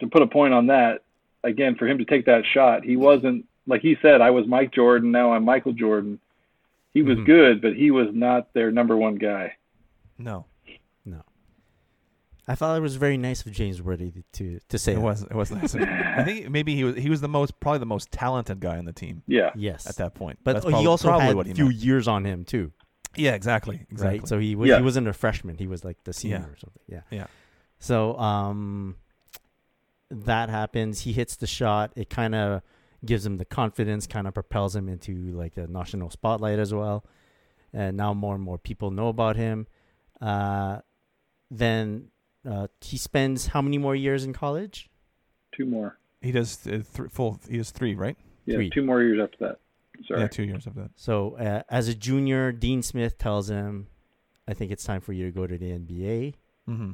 [0.00, 1.02] to put a point on that,
[1.46, 4.20] again, for him to take that shot, he wasn't like he said.
[4.20, 5.10] I was Mike Jordan.
[5.10, 6.18] Now I'm Michael Jordan.
[6.94, 7.26] He was Mhm.
[7.26, 9.54] good, but he was not their number one guy.
[10.18, 10.46] No,
[11.04, 11.22] No,
[12.48, 15.00] I thought it was very nice of James Worthy to to say it that.
[15.02, 15.22] was.
[15.22, 15.74] It was nice.
[15.74, 16.96] I think maybe he was.
[16.96, 19.50] He was the most, probably the most talented guy on the team Yeah.
[19.54, 20.38] Yes, at that point.
[20.44, 21.76] but That's he probably- also probably had what a few meant.
[21.76, 22.72] years on him too.
[23.16, 23.80] Yeah, exactly.
[23.90, 24.18] Exactly.
[24.20, 24.28] right?
[24.28, 24.76] So he was Yeah.
[24.78, 26.52] he wasn't a freshman; he was like the senior Yeah.
[26.52, 26.82] or something.
[26.88, 27.00] Yeah.
[27.10, 27.26] Yeah.
[27.78, 28.96] So um,
[30.10, 31.00] that happens.
[31.00, 31.92] He hits the shot.
[31.96, 32.62] It kind of
[33.04, 37.04] gives him the confidence, kind of propels him into like the national spotlight as well.
[37.72, 39.66] And now more and more people know about him.
[40.20, 40.78] Uh,
[41.50, 42.08] then
[42.48, 44.88] uh, he spends how many more years in college?
[45.56, 45.98] Two more.
[46.20, 47.38] he does uh, th- full.
[47.48, 48.16] He does three, right?
[48.46, 48.70] Yeah, Three.
[48.70, 49.58] two more years after that.
[50.06, 50.20] Sorry.
[50.20, 50.90] Yeah, two years after that.
[50.96, 53.88] So uh, as a junior, Dean Smith tells him,
[54.46, 56.34] "I think it's time for you to go to the NBA."
[56.68, 56.92] Mm-hmm.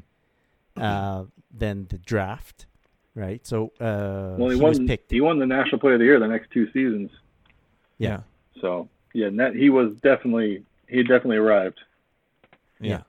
[0.82, 2.66] Uh, then the draft,
[3.14, 3.46] right?
[3.46, 4.86] So uh, well, he, he won.
[4.86, 5.10] picked.
[5.10, 7.10] He won the National Player of the Year the next two seasons.
[7.98, 8.20] Yeah.
[8.60, 11.80] So yeah, net, he was definitely he definitely arrived.
[12.80, 13.02] Yeah.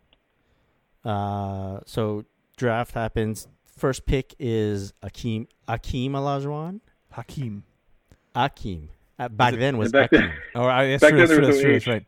[1.03, 2.25] Uh, so
[2.57, 3.47] draft happens.
[3.77, 6.79] First pick is Akeem Akeem Olajuwon.
[7.13, 7.63] Hakeem.
[8.35, 8.87] Akeem.
[9.19, 10.19] Uh, back it- then was back Akeem.
[10.19, 11.27] then- Oh, I, that's Back true.
[11.27, 11.61] then That's true.
[11.63, 11.83] there was That's true.
[11.83, 12.05] That's right.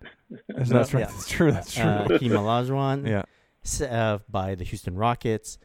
[0.58, 1.00] That's, No, that's right.
[1.02, 1.06] yeah.
[1.08, 1.52] That's true.
[1.52, 1.84] That's true.
[1.84, 3.08] Uh, Akeem Olajuwon.
[3.82, 3.88] yeah.
[3.88, 5.58] uh, by the Houston Rockets.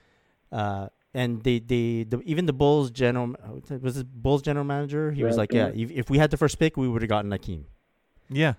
[0.52, 3.34] Uh, and they, they, the, even the Bulls general
[3.80, 5.10] was the Bulls general manager.
[5.12, 7.30] He was like, "Yeah, if, if we had the first pick, we would have gotten
[7.30, 7.64] Akeem."
[8.28, 8.54] Yeah.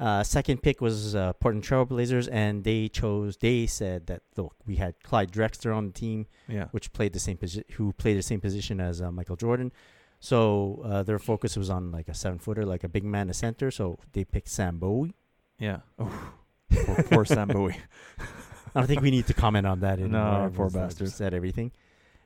[0.00, 3.36] Uh, second pick was uh, Portland Trailblazers, and they chose.
[3.36, 6.66] They said that look, we had Clyde Drexler on the team, Yeah.
[6.72, 9.70] which played the same position, who played the same position as uh, Michael Jordan.
[10.18, 13.34] So uh, their focus was on like a seven footer, like a big man, a
[13.34, 13.70] center.
[13.70, 15.14] So they picked Sam Bowie.
[15.60, 15.80] Yeah.
[15.98, 16.32] Oh,
[16.72, 17.76] poor, poor Sam Bowie.
[18.74, 19.98] I don't think we need to comment on that.
[20.00, 20.50] No, anymore.
[20.50, 21.10] poor uh, bastard.
[21.10, 21.70] Said everything.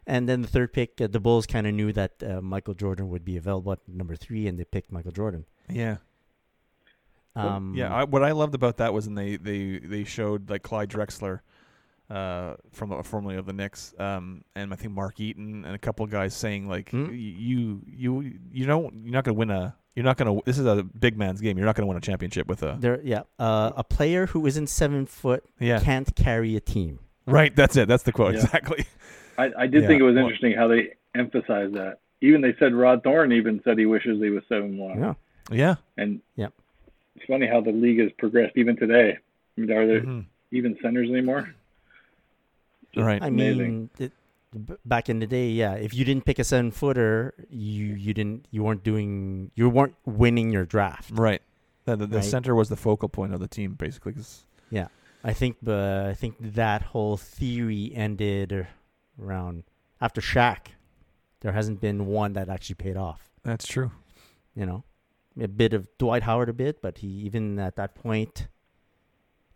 [0.09, 3.11] And then the third pick, uh, the Bulls kind of knew that uh, Michael Jordan
[3.11, 5.45] would be available at number three, and they picked Michael Jordan.
[5.71, 5.99] Yeah.
[7.37, 10.63] Um, Yeah, I, what I loved about that was when they they they showed like
[10.63, 11.41] Clyde Drexler,
[12.11, 15.79] uh, from the formerly of the Knicks, um, and I think Mark Eaton and a
[15.79, 17.11] couple of guys saying like Hmm?
[17.13, 20.83] you you you don't you're not gonna win a you're not gonna this is a
[20.83, 23.85] big man's game you're not gonna win a championship with a there, yeah, uh, a
[23.85, 26.99] player who isn't seven foot yeah can't carry a team.
[27.27, 28.41] right that's it that's the quote Yeah.
[28.41, 28.87] exactly
[29.39, 29.89] I, I did Yeah.
[29.89, 32.01] think it was Well- interesting how they emphasized that.
[32.20, 34.99] Even they said Rod Thorn even said he wishes he was seven one.
[34.99, 35.14] Yeah,
[35.53, 36.49] yeah And yeah.
[37.14, 39.16] it's funny how the league has progressed even today.
[39.57, 40.24] I mean, are there Mhm.
[40.51, 41.55] even centers anymore?
[42.93, 43.22] Just Right.
[43.22, 43.59] I amazing.
[43.59, 44.12] mean, it,
[44.84, 48.47] back in the day, yeah, if you didn't pick a seven footer, you you didn't
[48.51, 51.11] you weren't doing you weren't winning your draft.
[51.12, 51.43] right
[51.84, 52.24] the, the, the Right.
[52.24, 54.89] center was the focal point of the team basically 'cause- yeah.
[55.24, 58.66] I think, uh, I think that whole theory ended
[59.21, 59.64] around
[60.01, 60.69] after Shaq.
[61.41, 63.31] There hasn't been one that actually paid off.
[63.45, 63.93] that's true
[64.55, 64.85] You know,
[65.41, 68.49] a bit of Dwight Howard, a bit, but he even at that point,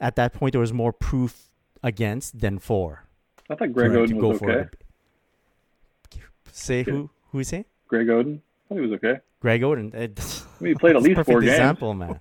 [0.00, 1.50] at that point, there was more proof
[1.82, 3.04] against than for.
[3.50, 4.60] I thought Greg for him to Oden go was for okay.
[4.60, 6.18] it.
[6.52, 7.10] Say who?
[7.30, 7.64] Who is saying?
[7.88, 9.20] Greg Oden, I thought he was okay.
[9.40, 9.92] Greg Oden.
[9.94, 10.22] It, eh,
[10.60, 11.52] I mean, he played at least perfect four games.
[11.54, 12.20] example, man.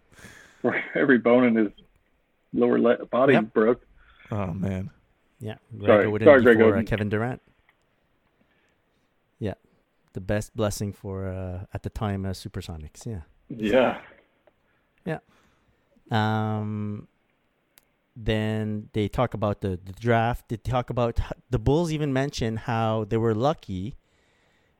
[0.62, 1.68] Where every bone in his
[2.52, 3.52] lower le- body Yep.
[3.54, 3.86] broke.
[4.30, 4.90] oh man
[5.40, 6.06] Yeah, Greg Sorry.
[6.06, 7.40] Oden Sorry, Greg before uh, Kevin Durant.
[9.38, 9.54] Yeah,
[10.12, 13.06] the best blessing for uh, at the time uh, Supersonics.
[13.06, 14.00] Yeah.
[15.04, 15.18] Yeah.
[16.10, 17.08] Um,
[18.14, 20.48] then they talk about the, the draft.
[20.48, 21.18] They talk about
[21.50, 21.90] the Bulls.
[21.90, 23.96] Even mention how they were lucky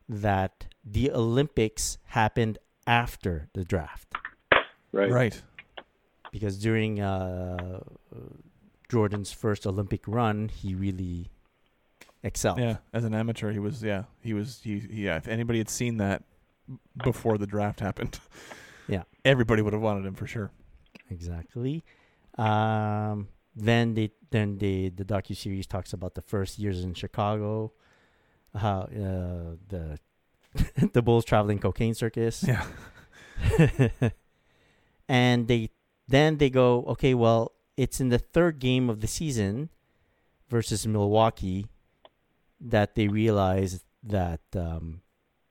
[0.08, 4.14] that the Olympics happened after the draft
[4.92, 5.10] Right.
[5.10, 5.42] right
[6.32, 7.80] because during uh,
[8.90, 11.30] Jordan's first Olympic run, he really
[12.22, 12.58] excelled.
[12.58, 13.82] Yeah, as an amateur, he was.
[13.82, 14.60] Yeah, he was.
[14.62, 15.16] He, he yeah.
[15.16, 16.24] If anybody had seen that
[17.02, 18.18] before the draft happened,
[18.88, 19.02] Yeah.
[19.24, 20.50] everybody would have wanted him for sure.
[21.10, 21.84] Exactly.
[22.38, 27.72] Um, then they then they the docu series talks about the first years in Chicago,
[28.54, 29.98] how uh, the
[30.92, 32.44] the Bulls traveling cocaine circus.
[32.46, 32.64] Yeah,
[35.08, 35.70] and they
[36.08, 39.70] then they go, okay, well, it's in the third game of the season
[40.48, 41.66] versus Milwaukee
[42.60, 45.00] that they realize that um,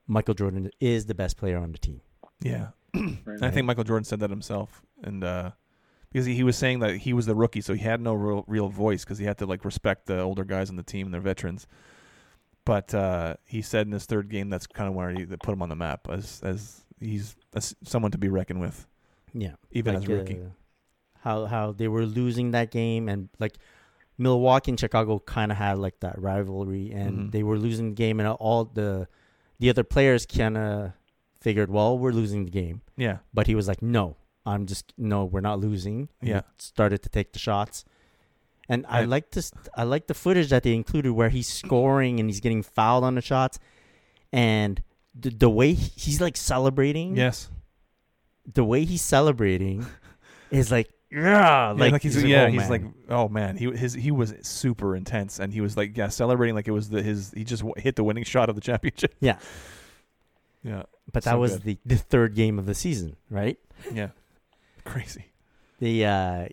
[0.07, 2.01] Michael Jordan is the best player on the team.
[2.41, 2.67] yeah.
[2.95, 3.43] Right.
[3.43, 5.51] I think Michael Jordan said that himself, and uh,
[6.11, 8.43] because he, he was saying that he was the rookie, so he had no real
[8.47, 11.13] real voice because he had to like respect the older guys on the team and
[11.13, 11.67] their veterans.
[12.65, 15.53] But uh, he said in his third game, that's kind of where he that put
[15.53, 18.87] him on the map as as he's as someone to be reckoned with,
[19.35, 19.53] Yeah.
[19.69, 20.39] even like, as a rookie.
[20.39, 20.49] uh,
[21.21, 23.09] how how they were losing that game.
[23.09, 23.57] And like
[24.17, 27.31] Milwaukee and Chicago kind of had like that rivalry and Mhm.
[27.31, 29.07] they were losing the game and all the
[29.59, 30.91] the other players kind of
[31.41, 32.81] figured well we're losing the game.
[32.97, 34.15] Yeah, but he was like no
[34.45, 36.09] I'm just no we're not losing.
[36.21, 36.41] And Yeah.
[36.57, 37.85] started to take the shots.
[38.67, 42.19] And I And- like this I like the footage that they included where he's scoring
[42.19, 43.57] and he's getting fouled on the shots.
[44.31, 44.81] And
[45.15, 47.49] the, the way he's like celebrating yes,
[48.53, 49.85] the way he's celebrating
[50.51, 53.71] is like yeah, like, like, he's, like, yeah, "Oh, he's man." like, oh man, he
[53.71, 57.01] his he was super intense, and he was like, yeah, celebrating like it was the
[57.01, 59.15] his he just w- hit the winning shot of the championship.
[59.19, 59.37] Yeah.
[60.63, 61.63] yeah, but that so was good.
[61.63, 63.57] the, the third game of the season, right?
[63.91, 64.09] yeah,
[64.83, 65.25] crazy.
[65.79, 66.47] They uh,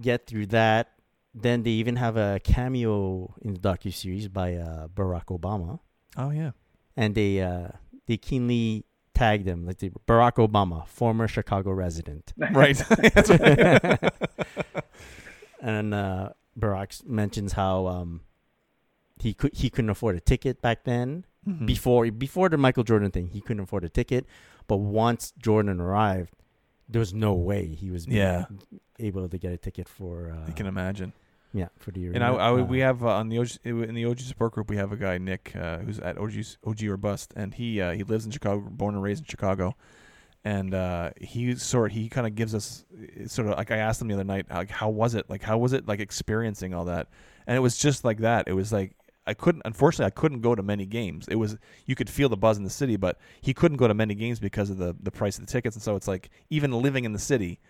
[0.00, 0.92] get through that.
[1.34, 5.78] Then they even have a cameo in the docu series by uh, Barack Obama,
[6.16, 6.50] Oh yeah,
[6.96, 7.68] and they uh,
[8.06, 8.84] they keenly
[9.14, 12.32] tagged him like the Barack Obama, former Chicago resident.
[12.52, 12.76] right.
[13.14, 13.98] That's right.
[15.60, 18.20] and uh, Barack mentions how um,
[19.20, 21.24] he could he couldn't afford a ticket back then.
[21.48, 21.66] Mhm.
[21.66, 24.26] Before before the Michael Jordan thing, he couldn't afford a ticket.
[24.68, 26.34] But once Jordan arrived,
[26.88, 28.44] there was no way he was Yeah.
[28.98, 31.12] able to get a ticket for uh, you can imagine.
[31.52, 33.94] Yeah for the And I, I would- we uh, have uh, on the OG, in
[33.94, 36.32] the OG support group we have a guy Nick uh, who's at OG
[36.64, 39.76] OG or bust, and he uh, he lives in Chicago, born and raised in Chicago,
[40.44, 44.00] and uh, he sort he kind of gives us uh, sort of like I asked
[44.02, 46.86] him the other night like how was it like how was it like experiencing all
[46.86, 47.08] that,
[47.46, 48.48] and it was just like that.
[48.48, 51.28] It was like I couldn't unfortunately I couldn't go to many games.
[51.28, 53.94] It was you could feel the buzz in the city, but he couldn't go to
[53.94, 56.72] many games because of the the price of the tickets, and so it's like even
[56.72, 57.60] living in the city.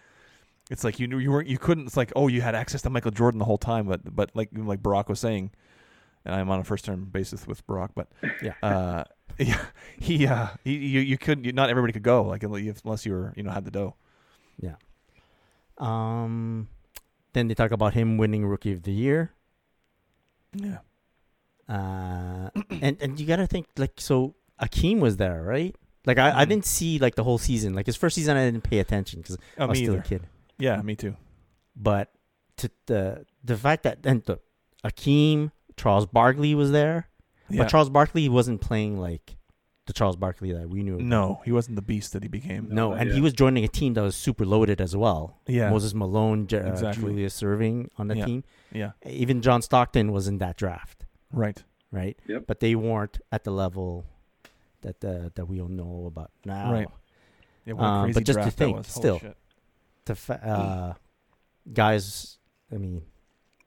[0.73, 1.87] It's like you knew you weren't you couldn't.
[1.87, 4.49] It's like oh you had access to Michael Jordan the whole time, but but like
[4.53, 5.51] like Barack was saying,
[6.25, 8.09] and I'm on a first term basis with Barack, but
[8.43, 8.55] Yeah.
[8.63, 9.05] uh,
[9.39, 9.65] yeah,
[9.99, 13.33] he uh he, you you couldn't you, not everybody could go like unless you were
[13.37, 13.95] you know had the dough.
[14.59, 14.77] Yeah.
[15.79, 16.69] Um.
[17.35, 19.33] Then they talk about him winning Rookie of the Year.
[20.55, 20.79] Yeah,
[21.69, 22.51] Uh,
[22.83, 24.35] and and you gotta think like so.
[24.61, 25.75] Akeem was there, right?
[26.07, 26.49] Like I, I Mhm.
[26.51, 27.75] didn't see like the whole season.
[27.75, 30.01] Like his first season, I didn't pay attention because oh, I was still either.
[30.03, 30.23] a kid.
[30.59, 31.17] Yeah, me too.
[31.77, 32.11] But
[32.59, 34.39] to the the fact that and the
[34.85, 37.09] Akeem Charles Barkley was there,
[37.49, 37.63] Yeah.
[37.63, 39.37] but Charles Barkley wasn't playing like
[39.87, 40.99] the Charles Barkley that we knew.
[40.99, 42.69] no, he wasn't the beast that he became.
[42.69, 43.15] no, No, and yeah.
[43.17, 45.41] he was joining a team that was super loaded as well.
[45.49, 48.27] Yeah, Moses Malone, J- uh, Julius Erving on the Yeah.
[48.27, 48.45] team.
[48.73, 51.63] yeah, Even John Stockton was in that draft, right.
[51.91, 52.17] right?
[52.29, 52.45] Yep.
[52.47, 54.05] But they weren't at the level
[54.83, 56.73] that uh, that we all know about now.
[56.73, 56.89] Right.
[57.65, 59.19] Yeah, what a Um, crazy but just to draft that think, still.
[59.19, 59.37] shit.
[60.05, 60.95] The uh,
[61.73, 62.39] guys,
[62.73, 63.03] I mean,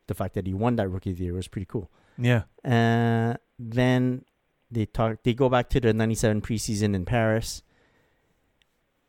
[0.07, 1.89] the fact that he won that rookie of the year was pretty cool.
[2.17, 4.23] Yeah, Uh, then
[4.71, 5.23] they talk.
[5.23, 7.61] They go back to the '97 preseason in Paris,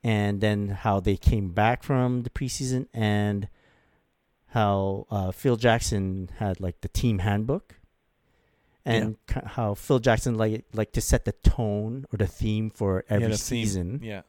[0.03, 3.49] and then how they came back from the preseason, and
[4.49, 7.77] how uh, Phil Jackson had like the team handbook,
[8.85, 13.05] and ki- how Phil Jackson like like to set the tone or the theme for
[13.09, 13.65] every yeah, the theme.
[13.65, 14.01] season.
[14.03, 14.23] Yeah,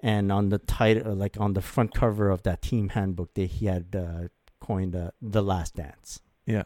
[0.00, 3.66] And on the title, like on the front cover of that team handbook, they he
[3.66, 4.28] had uh,
[4.60, 6.20] coined uh, the Last Dance.
[6.46, 6.64] yeah.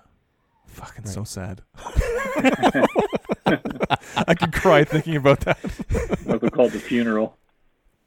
[0.66, 1.60] Fucking so sad.
[3.46, 5.58] I could cry thinking about that.
[6.24, 7.36] That's called the funeral.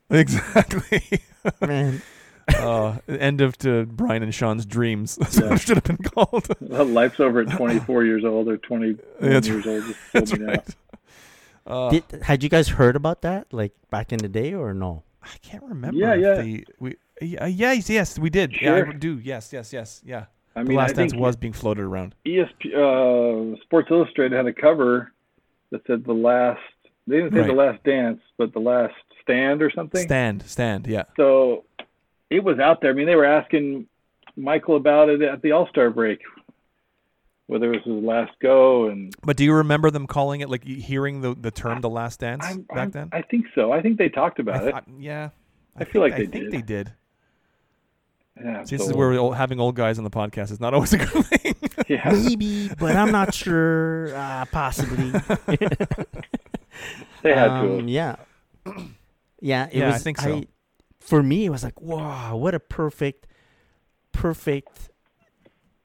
[0.10, 1.22] Exactly.
[1.62, 2.02] Man,
[2.58, 5.16] uh, end of to Brian and Sean's dreams.
[5.20, 6.48] That's what it should have been called.
[6.60, 9.84] Well, Life's over at 24 years old or 20 That's years old.
[10.14, 10.54] That's told me now.
[10.54, 10.76] right.
[11.68, 15.04] Uh, Did, had you guys heard about that like back in the day or no?
[15.26, 15.98] I can't remember.
[15.98, 16.34] Yeah, yeah.
[16.36, 18.56] They, we, yeah, yes, yes, we did.
[18.62, 19.20] Yeah, I do.
[19.20, 20.26] Yes, yes, yes, yeah.
[20.56, 22.16] I the mean, I Last think Dance was being floated around.
[22.26, 25.12] ESP, uh, Sports Illustrated had a cover
[25.72, 26.62] that said the last.
[27.08, 27.48] They didn't say Right.
[27.48, 30.02] the last dance, but the last stand or something.
[30.02, 30.88] Stand, stand.
[30.88, 31.66] Yeah, So
[32.30, 32.92] it was out there.
[32.92, 33.88] I mean, they were asking
[34.38, 36.20] Michael about it at the All Star break,
[37.48, 40.64] whether it was his last go, and but do you remember them calling it like
[40.64, 43.10] hearing the the term "the Last Dance" I'm, back I'm- then?
[43.12, 43.72] I think so.
[43.72, 44.84] I think they talked about I it.
[45.00, 45.30] yeah,
[45.76, 46.52] I feel think- like they I think did.
[46.52, 46.94] they did.
[48.44, 50.92] Yeah, See, this is where old, having old guys on the podcast is not always
[50.92, 51.56] a good thing.
[51.88, 52.12] yeah.
[52.12, 54.14] Maybe, but I'm not sure.
[54.14, 55.10] Uh, possibly.
[57.24, 57.92] they had Um, to.
[57.92, 58.16] Yeah.
[59.40, 60.44] Yeah, it Yeah, I think so.
[61.00, 63.26] for me, it was like, wow, what a perfect,
[64.12, 64.90] perfect,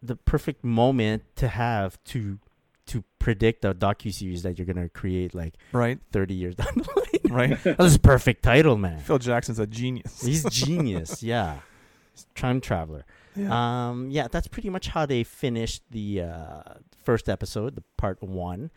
[0.02, 2.38] the perfect moment to have to
[2.86, 6.88] to predict a docu series that you're gonna create like right, 30 years down the
[6.96, 7.50] line.
[7.50, 7.62] right.
[7.64, 8.98] That was a perfect title, man.
[9.00, 10.22] Phil Jackson's a genius.
[10.22, 11.22] He's genius.
[11.22, 11.58] Yeah,
[12.34, 13.04] time traveler.
[13.36, 13.90] Yeah.
[13.90, 16.62] Um, yeah, that's pretty much how they finished the uh,
[17.04, 18.70] first episode, the part one.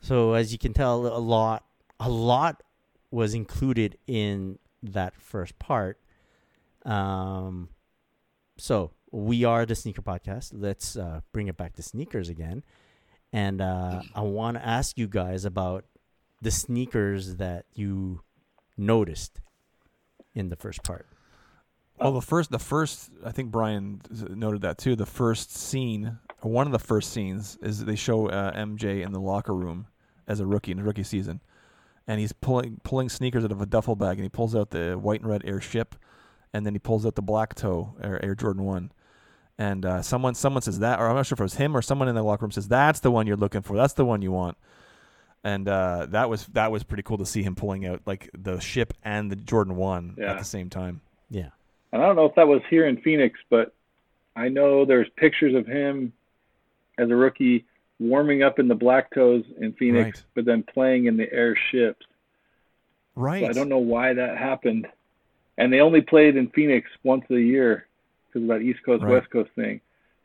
[0.00, 1.64] So as you can tell, a lot,
[2.00, 2.62] a lot
[3.10, 6.00] was included in that first part.
[6.84, 7.68] Um,
[8.56, 10.52] so we are the sneaker podcast.
[10.54, 12.64] Let's uh, bring it back to sneakers again,
[13.32, 15.84] and uh, I want to ask you guys about
[16.40, 18.22] the sneakers that you
[18.76, 19.40] noticed
[20.34, 21.06] in the first part.
[21.98, 24.96] Well, the first, the first, I think Brian noted that too.
[24.96, 29.20] The first scene, one of the first scenes, is they show uh, MJ in the
[29.20, 29.86] locker room
[30.26, 31.40] as a rookie in the rookie season,
[32.06, 34.94] and he's pulling pulling sneakers out of a duffel bag, and he pulls out the
[34.94, 35.94] white and red Air Ship,
[36.52, 38.90] and then he pulls out the black toe Air, Air Jordan One,
[39.58, 41.82] and uh, someone someone says that, or I'm not sure if it was him or
[41.82, 43.76] someone in the locker room says that's the one you're looking for.
[43.76, 44.56] That's the one you want.
[45.44, 48.60] And uh, that was that was pretty cool to see him pulling out like the
[48.60, 50.32] ship and the Jordan One Yeah.
[50.32, 51.00] at the same time.
[51.30, 51.50] Yeah.
[51.92, 53.74] And I don't know if that was here in Phoenix, but
[54.36, 56.12] I know there's pictures of him
[56.96, 57.66] as a rookie
[57.98, 60.24] warming up in the black toes in Phoenix, Right.
[60.34, 62.06] but then playing in the Air Ships.
[63.14, 63.42] Right.
[63.44, 64.86] So I don't know why that happened.
[65.58, 67.86] And they only played in Phoenix once a year
[68.32, 69.12] because of that East Coast Right.
[69.12, 69.80] West Coast thing.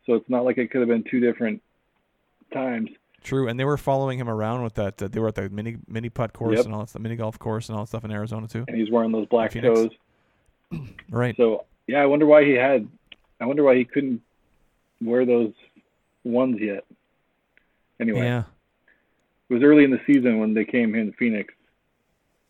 [0.05, 1.61] So it's not like it could have been two different
[2.53, 2.89] times.
[3.23, 5.01] True, and they were following him around with that.
[5.01, 6.65] Uh, they were at the mini mini putt course Yep.
[6.65, 8.63] and all that stuff, mini golf course and all that stuff in Arizona too.
[8.67, 9.89] And he's wearing those black toes.
[11.09, 11.35] Right.
[11.37, 12.87] So yeah, I wonder why he had.
[13.39, 14.21] I wonder why he couldn't
[15.01, 15.53] wear those
[16.23, 16.85] ones yet.
[17.99, 18.43] Anyway, Yeah.
[19.49, 21.53] it was early in the season when they came in Phoenix.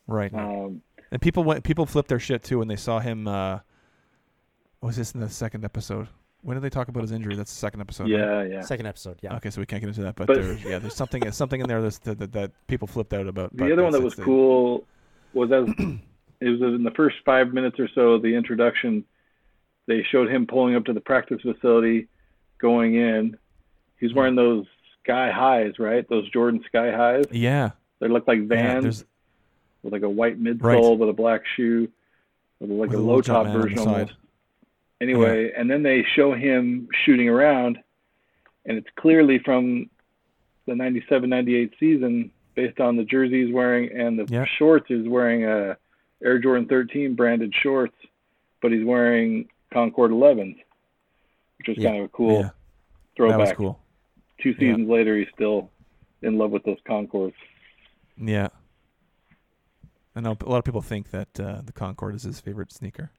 [0.08, 0.34] Right.
[0.34, 0.82] Um,
[1.12, 1.64] And people went.
[1.64, 3.28] People flipped their shit too when they saw him.
[3.28, 3.60] Uh,
[4.82, 6.08] was this in the second episode?
[6.42, 7.36] When did they talk about his injury?
[7.36, 8.04] That's the second episode.
[8.04, 8.12] right?
[8.12, 8.62] yeah, yeah.
[8.62, 9.18] Second episode.
[9.22, 9.36] Yeah.
[9.38, 11.68] Okay, so we can't get into that, but, But- there's, yeah, there's something something in
[11.68, 13.56] there that's, that, that that people flipped out about.
[13.58, 14.86] The other one that was it's- cool
[15.34, 15.68] was as
[16.40, 19.04] it was in the first five minutes or so of the introduction.
[19.88, 22.08] They showed him pulling up to the practice facility,
[22.60, 23.38] going in.
[24.00, 24.66] He's wearing those
[25.04, 26.08] sky highs, right?
[26.10, 27.26] Those Jordan sky highs.
[27.32, 27.72] Yeah.
[28.00, 29.06] They look like Vans there's
[29.82, 31.00] with like a white midsole Right.
[31.00, 31.90] with a black shoe,
[32.60, 34.14] with like With a a low top Jumpman on the version almost.
[35.00, 37.78] Anyway, and then they show him shooting around,
[38.66, 39.90] and it's clearly from
[40.66, 44.46] the 97-98 season based on the jersey he's wearing and the Yeah.
[44.46, 44.86] shorts.
[44.88, 45.78] He's wearing a
[46.24, 47.96] Air Jordan 13 branded shorts,
[48.62, 50.58] but he's wearing Concord 11s,
[51.60, 51.90] which was Yeah.
[51.92, 52.50] kind of a cool yeah,
[53.16, 53.38] throwback.
[53.38, 53.80] that was cool.
[54.42, 54.60] Two Yeah.
[54.60, 55.70] seasons later, he's still
[56.24, 57.36] in love with those Concords.
[58.18, 58.48] Yeah.
[60.16, 63.12] I know a lot of people think that uh, the Concord is his favorite sneaker,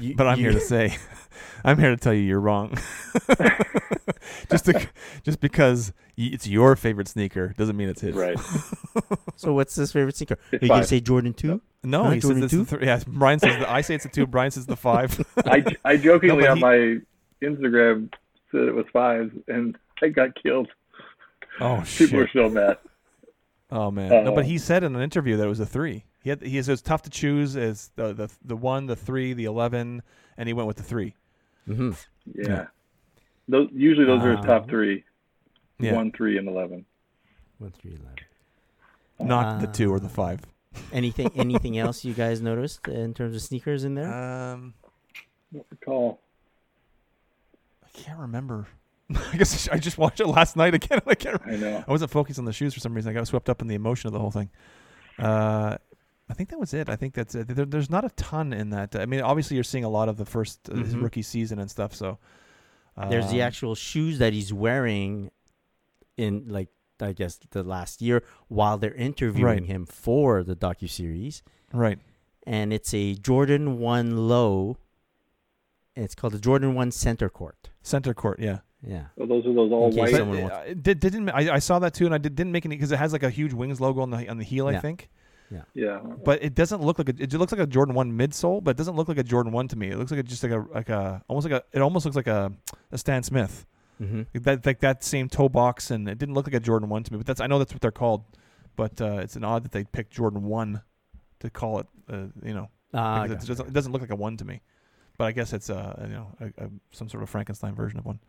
[0.00, 0.96] You- but I'm you- here to say,
[1.64, 2.76] I'm here to tell you you're wrong.
[4.50, 4.88] just to,
[5.24, 8.14] just because it's your favorite sneaker doesn't mean it's his.
[8.14, 8.38] right.
[9.36, 10.34] So what's his favorite sneaker?
[10.34, 11.60] Are It's you gonna say Jordan two?
[11.84, 12.58] No, Huh, he says Jordan it's two?
[12.58, 12.86] the three.
[12.86, 14.26] Yeah, Brian says the, I say it's a two.
[14.26, 15.24] Brian says the five.
[15.46, 18.12] I, I jokingly No, but on he- my Instagram
[18.50, 20.68] said it was five, and I got killed.
[21.60, 22.12] oh People shit!
[22.12, 22.78] were so mad.
[23.70, 24.08] Oh man!
[24.24, 26.04] no, Uh, but he said in an interview that it was a three.
[26.28, 29.32] He had he says it's tough to choose as the the the one, the three,
[29.32, 30.02] the eleven,
[30.36, 31.14] and he went with the three.
[31.66, 31.92] Mm-hmm.
[32.34, 32.46] Yeah.
[32.48, 32.66] Yeah.
[33.48, 35.04] Those usually those are his Um, top three.
[35.80, 36.84] Yeah, One, three, and eleven.
[37.56, 39.26] One three eleven.
[39.26, 40.40] not the two or the Uh, five.
[40.92, 44.12] Anything anything else you guys noticed in terms of sneakers in there?
[44.12, 44.74] Um,
[45.50, 46.18] What's it called?
[47.86, 48.66] I can't remember.
[49.32, 50.98] I guess I just watched it last night again.
[50.98, 51.40] and I can't.
[51.46, 51.84] I know.
[51.88, 53.08] I wasn't focused on the shoes for some reason.
[53.08, 54.50] I got swept up in the emotion of the whole thing.
[55.18, 55.78] Uh,
[56.30, 56.88] I think that was it.
[56.88, 57.48] I think that's it.
[57.48, 58.94] There, there's not a ton in that.
[58.96, 61.02] I mean, obviously you're seeing a lot of the 1st uh, his Mhm.
[61.02, 61.94] rookie season and stuff.
[61.94, 62.18] So
[63.08, 65.30] There's the um, actual shoes that he's wearing
[66.16, 66.68] in like
[67.00, 69.64] I guess the last year while they're interviewing Right.
[69.64, 71.98] him for the docu series, right.
[72.44, 74.78] and it's a Jordan One Low.
[75.94, 77.70] It's called the Jordan One Center Court.
[77.82, 78.40] Center court.
[78.40, 78.58] Yeah.
[78.82, 79.06] Yeah.
[79.20, 80.10] Oh, those are those all white.
[80.12, 82.34] But someone uh, wants- it did, didn't I, I saw that too, and I did,
[82.34, 84.44] didn't make any because it has like a huge wings logo on the on the
[84.44, 85.08] heel, I think.
[85.74, 86.00] Yeah.
[86.24, 88.76] But it doesn't look like a, it looks like a Jordan One midsole, but it
[88.76, 89.88] doesn't look like a Jordan One to me.
[89.90, 92.16] It looks like a, just like a like a almost like a it almost looks
[92.16, 92.52] like a
[92.92, 93.66] a Stan Smith
[94.00, 94.22] Mm-hmm.
[94.44, 97.12] that like that same toe box, and it didn't look like a Jordan One to
[97.12, 97.16] me.
[97.18, 98.22] But that's I know that's what they're called,
[98.76, 100.82] but uh, it's an odd that they picked Jordan One
[101.40, 101.86] to call it.
[102.08, 104.60] Uh, you know, because it, doesn't, it doesn't look like a one to me.
[105.16, 108.04] But I guess it's uh you know a, a, some sort of Frankenstein version of
[108.06, 108.20] one.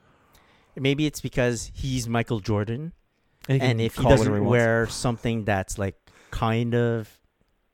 [0.75, 2.93] Maybe it's because he's Michael Jordan,
[3.47, 4.51] And, and if he call it whatever doesn't wants.
[4.51, 5.95] wear something that's like
[6.31, 7.19] kind of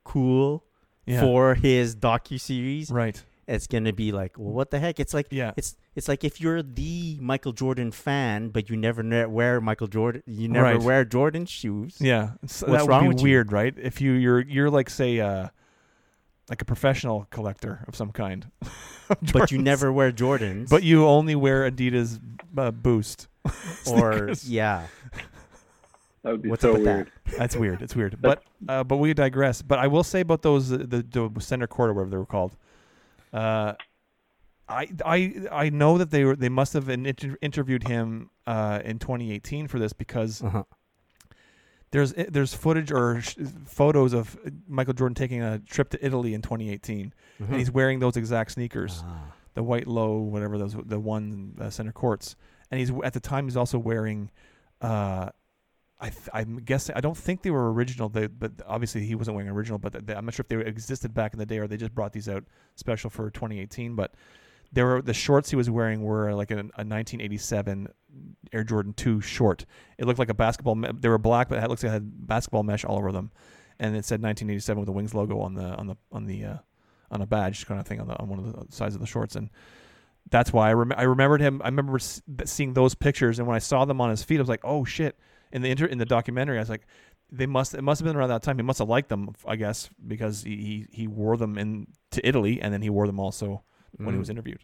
[0.04, 0.64] cool
[1.06, 1.22] yeah.
[1.22, 5.00] for his docu series, right, it's gonna be like, well, what the heck?
[5.00, 9.04] It's like yeah, it's it's like if you're the Michael Jordan fan, but you never
[9.04, 10.82] ne- wear Michael Jordan, you never Right.
[10.82, 11.98] wear Jordan shoes.
[12.00, 13.30] Yeah, it's, What's that wrong would be you?
[13.30, 13.74] weird, right?
[13.78, 15.50] If you you're you're like say uh
[16.50, 18.46] like a professional collector of some kind,
[19.34, 20.70] But you never wear Jordans.
[20.70, 22.20] but you only wear Adidas
[22.58, 23.28] uh, Boost.
[23.88, 24.88] or yeah,
[26.26, 27.12] That would be What's so up with weird.
[27.38, 27.82] That's weird.
[27.84, 28.20] It's weird.
[28.20, 29.62] But uh, but we digress.
[29.62, 32.26] But I will say about those uh, the, the center court or whatever they were
[32.26, 32.56] called.
[33.32, 33.74] Uh,
[34.68, 38.80] I I I know that they were they must have in- inter- interviewed him uh,
[38.84, 40.64] in 2018 for this because uh-huh.
[41.92, 43.36] there's eh, there's footage or sh-
[43.68, 44.36] photos of
[44.68, 47.48] Michael Jordan taking a trip to Italy in 2018, Mhm.
[47.50, 49.32] and he's wearing those exact sneakers, Ah.
[49.54, 52.36] the white low, whatever those, the one uh, center courts,
[52.72, 54.32] and he's at the time he's also wearing
[54.82, 55.30] uh,
[56.00, 58.10] I th- I'm guessing I don't think they were original.
[58.10, 59.78] They, but obviously he wasn't wearing original.
[59.78, 61.96] But they, I'm not sure if they existed back in the day or they just
[61.96, 62.44] brought these out
[62.76, 63.96] special for 2018.
[63.96, 64.14] But
[64.74, 67.88] there were the shorts he was wearing were like a, a 1987
[68.52, 69.66] Air Jordan 2 short.
[69.98, 70.76] It looked like a basketball.
[70.76, 73.32] Me- they were black, but it looks like it had basketball mesh all over them,
[73.80, 76.58] and it said 1987 with the Wings logo on the on the on the uh,
[77.12, 79.08] on a badge kind of thing on the on one of the sides of the
[79.08, 79.50] shorts and.
[80.32, 81.62] That's why I, rem- I remembered him.
[81.64, 84.50] I remember seeing those pictures, and when I saw them on his feet, I was
[84.50, 85.20] like, "Oh shit!"
[85.56, 86.86] In the inter- in the documentary, I was like,
[87.32, 87.74] "They must.
[87.74, 88.58] It must have been around that time.
[88.58, 92.28] He must have liked them, I guess, because he he, he wore them in to
[92.28, 93.64] Italy, and then he wore them also
[93.98, 94.32] when he was Mm.
[94.32, 94.60] interviewed.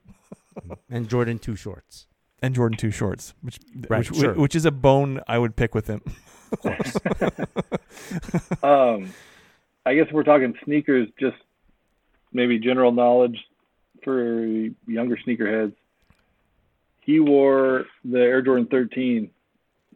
[0.90, 2.08] and Jordan two shorts.
[2.44, 3.58] And Jordan two shorts, which
[3.90, 4.34] Right, which, sure.
[4.34, 6.02] which is a bone I would pick with him.
[6.52, 6.98] Of course.
[8.64, 9.14] Um,
[9.86, 11.38] I guess we're talking sneakers, just
[12.34, 13.38] maybe general knowledge
[14.04, 14.44] for
[14.88, 15.74] younger sneakerheads.
[17.02, 19.30] He wore the Air Jordan 13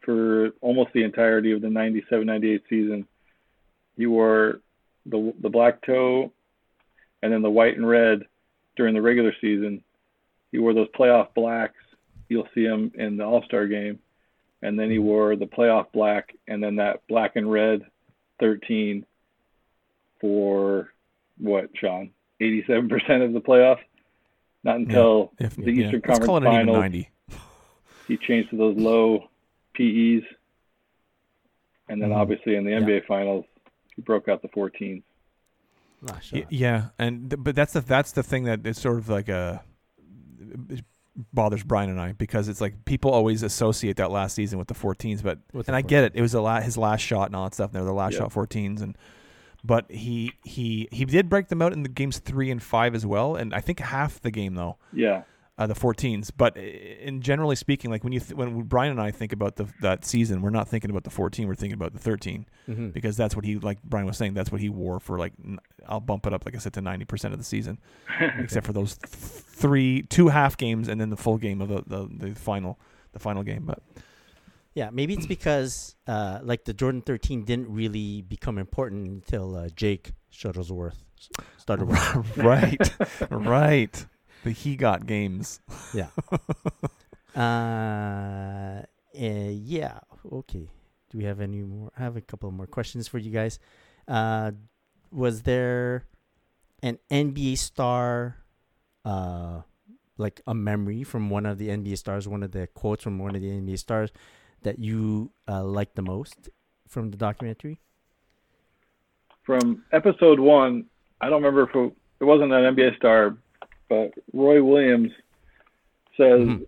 [0.05, 3.07] for almost the entirety of the 97-98 season.
[3.97, 4.59] He wore
[5.05, 6.31] the the black toe
[7.21, 8.23] and then the white and red
[8.75, 9.83] during the regular season.
[10.51, 11.79] He wore those playoff blacks.
[12.29, 13.99] You'll see him in the All-Star game.
[14.61, 17.81] And then he wore the playoff black and then that black and red
[18.39, 19.05] 13
[20.19, 20.89] for
[21.37, 22.11] what, Sean?
[22.41, 23.79] 87% of the playoff.
[24.63, 27.05] Not until If, the yeah, Eastern call Conference it an even Finals,
[28.07, 29.29] he changed to those low
[29.75, 30.23] PEs.
[31.87, 32.15] And then Mhm.
[32.17, 32.79] obviously in the Yeah.
[32.79, 33.45] NBA Finals,
[33.95, 35.03] he broke out the 14s.
[36.09, 39.09] Ah, Y- Yeah, and th- but that's the that's the thing that it's sort of
[39.09, 39.63] like a
[40.69, 40.83] it
[41.33, 44.73] bothers Brian and I because it's like people always associate that last season with the
[44.73, 46.11] 14s, but With and the I get it.
[46.15, 47.69] It was a la- his last shot and all that stuff.
[47.69, 48.19] And they were the last Yeah.
[48.19, 48.97] shot 14s, and
[49.63, 53.05] but he he he did break them out in the games three and five as
[53.05, 54.77] well, and I think half the game though.
[54.91, 55.23] Yeah.
[55.57, 59.11] Uh, the 14s, but in generally speaking, like when you th- when Brian and I
[59.11, 61.99] think about the that season, we're not thinking about the 14, we're thinking about the
[61.99, 62.91] 13 Mhm.
[62.91, 65.31] because that's what he like Brian was saying that's what he wore for like
[65.87, 67.79] I'll bump it up like I said to 90% of the season.
[68.37, 71.83] Except for those th- three two half games and then the full game of the,
[71.87, 72.77] the, the final
[73.13, 73.63] the final game.
[73.65, 73.81] But
[74.73, 79.69] Yeah, maybe it's because uh, like the Jordan 13 didn't really become important until uh,
[79.73, 80.97] Jake Shuttlesworth
[81.57, 82.25] started wearing.
[82.35, 82.91] right
[83.29, 84.05] right
[84.45, 85.59] the he got games
[85.93, 86.09] Yeah.
[87.35, 88.83] uh,
[89.13, 89.99] eh, yeah.
[90.31, 90.69] Okay.
[91.09, 91.91] Do we have any more?
[91.97, 93.59] I have a couple more questions for you guys.
[94.07, 94.51] Uh,
[95.11, 96.05] was there
[96.83, 98.37] an NBA star,
[99.03, 99.61] uh,
[100.17, 103.35] like a memory from one of the NBA stars, one of the quotes from one
[103.35, 104.11] of the NBA stars
[104.61, 106.49] that you uh, liked the most
[106.87, 107.79] from the documentary?
[109.43, 110.85] From episode one,
[111.21, 113.37] I don't remember if it, it wasn't an NBA star,
[113.89, 115.11] but Roy Williams
[116.17, 116.65] says Mhm.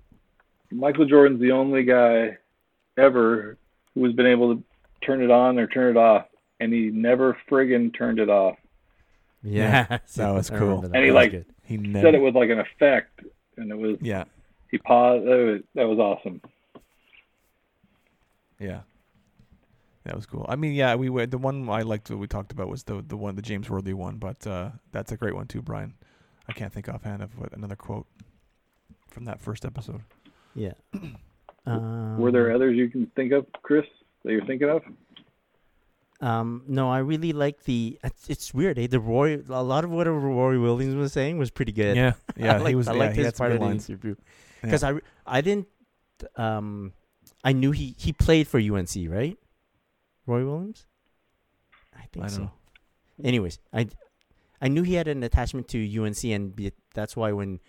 [0.71, 2.37] Michael Jordan's the only guy
[2.97, 3.57] ever
[3.93, 4.63] who has been able to
[5.01, 6.27] turn it on or turn it off,
[6.59, 8.57] and he never friggin' turned it off.
[9.43, 10.81] Yeah, that was cool.
[10.81, 10.91] that.
[10.93, 11.45] And he, That was like, good.
[11.63, 13.21] he He never said it with like an effect,
[13.57, 14.25] and it was yeah
[14.71, 15.25] he paused.
[15.25, 16.41] That was, that was awesome.
[18.59, 18.81] yeah
[20.03, 22.51] that was cool I mean yeah we were the one I liked that we talked
[22.51, 25.47] about was the the one the James Worthy one but uh, that's a great one
[25.47, 25.93] too Brian
[26.49, 28.07] I can't think offhand of what another quote
[29.09, 30.01] from that first episode
[30.55, 30.73] Yeah.
[31.65, 33.83] Um, Were there others you can think of, Chris,
[34.23, 34.83] that you're thinking of?
[36.21, 37.99] Um, no, I really like the.
[38.03, 38.87] It's, it's weird, eh?
[38.87, 41.97] The Roy, a lot of what Roy Williams was saying was pretty good.
[41.97, 43.73] yeah yeah I liked, he was I yeah, liked he his part good of the
[43.73, 44.15] interview
[44.61, 44.93] because I,
[45.25, 45.67] I didn't.
[46.37, 46.93] Um,
[47.43, 49.37] I knew he he played for UNC, right?
[50.25, 50.85] Roy Williams.
[51.95, 52.41] I think I don't so.
[52.43, 52.51] know.
[53.23, 53.87] Anyways, I
[54.61, 57.59] I knew he had an attachment to UNC, and that's why when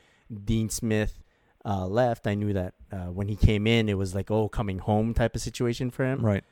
[0.44, 1.22] Dean Smith
[1.64, 4.78] uh, left, I knew that uh, when he came in, it was like oh coming
[4.78, 6.24] home type of situation for him.
[6.24, 6.44] right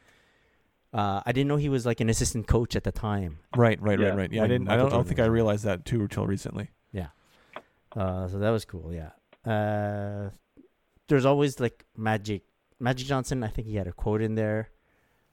[0.93, 3.39] Uh, I didn't know he was like an assistant coach at the time.
[3.57, 4.09] Right, right, Yeah.
[4.09, 4.32] right, right.
[4.32, 4.68] Yeah, I didn't.
[4.68, 6.70] I don't, I don't think I realized that too until recently.
[6.93, 7.09] Yeah.
[7.95, 8.93] Uh, so that was cool.
[8.93, 9.11] Yeah.
[9.51, 10.30] Uh,
[11.09, 12.43] there's always like Magic
[12.80, 13.43] Magic Johnson.
[13.43, 14.68] I think he had a quote in there.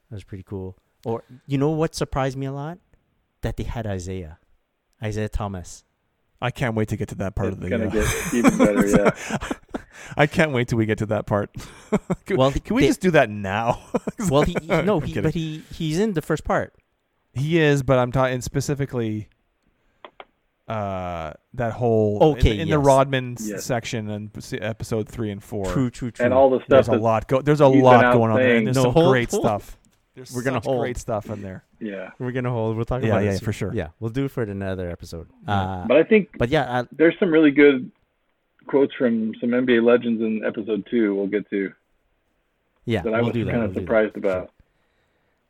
[0.10, 0.78] That was pretty cool.
[1.06, 2.78] Or you know what surprised me a lot?
[3.42, 4.38] That they had Isiah,
[5.04, 5.84] Isiah Thomas.
[6.42, 7.70] I can't wait to get to that part it's of the.
[7.70, 8.88] gonna uh, get even better.
[8.88, 9.38] Yeah.
[10.18, 11.56] I can't wait till we get to that part.
[12.26, 13.80] can, Well, can we they- just do that now?
[14.30, 16.74] Well, he no, he, but he he's in the first part.
[17.34, 19.30] he is, but I'm talking specifically.
[20.68, 22.80] Uh, that whole Okay, in, in the.
[22.80, 23.66] Rodman Yes.
[23.66, 24.30] section and
[24.62, 25.66] episode three and four.
[25.66, 26.24] True, true, true.
[26.26, 27.42] And all the stuff There's a lot go.
[27.42, 28.56] There's a lot going on there.
[28.58, 29.44] And there's No, some hold- great hold.
[29.44, 29.78] stuff.
[30.16, 30.82] There's We're gonna such hold.
[30.82, 31.64] great stuff in there.
[31.80, 32.12] yeah.
[32.20, 32.76] We're gonna hold.
[32.76, 33.74] We'll talk Yeah, about yeah, it for sure.
[33.74, 35.28] Yeah, we'll do it for another episode.
[35.48, 35.54] Yeah.
[35.62, 37.90] Uh, But I think but yeah, uh, there's some really good
[38.68, 41.16] quotes from some NBA legends in episode two.
[41.16, 41.74] We'll get to
[42.86, 43.52] yeah, that I we'll was do that.
[43.52, 43.82] kind we'll of that.
[43.82, 44.52] surprised about.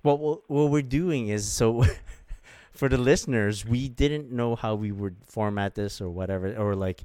[0.01, 1.83] What what what we're doing is so
[2.71, 7.03] for the listeners, we didn't know how we would format this or whatever, or like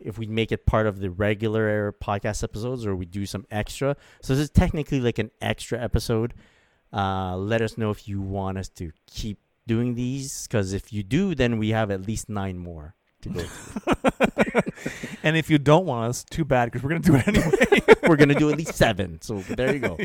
[0.00, 3.96] if we make it part of the regular podcast episodes or we do some extra.
[4.22, 6.34] So this is technically like an extra episode.
[6.94, 11.02] Uh, let us know if you want us to keep doing these, because if you
[11.02, 13.44] do, then we have at least nine more to go.
[15.22, 17.82] and if you don't want us, too bad because we're gonna do it anyway.
[18.08, 19.20] we're gonna do at least seven.
[19.22, 19.98] So there you go.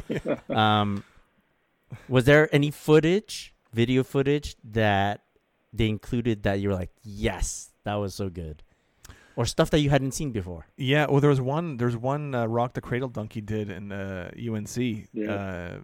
[0.55, 1.03] Um,
[2.07, 5.21] was there any footage, video footage that
[5.73, 8.63] they included that you were like, yes, that was so good,
[9.35, 10.65] or stuff that you hadn't seen before?
[10.77, 11.77] yeah, well, there was one.
[11.77, 14.77] There's one uh, rock the cradle dunk he did in uh, UNC
[15.13, 15.31] Yeah.
[15.33, 15.77] uh,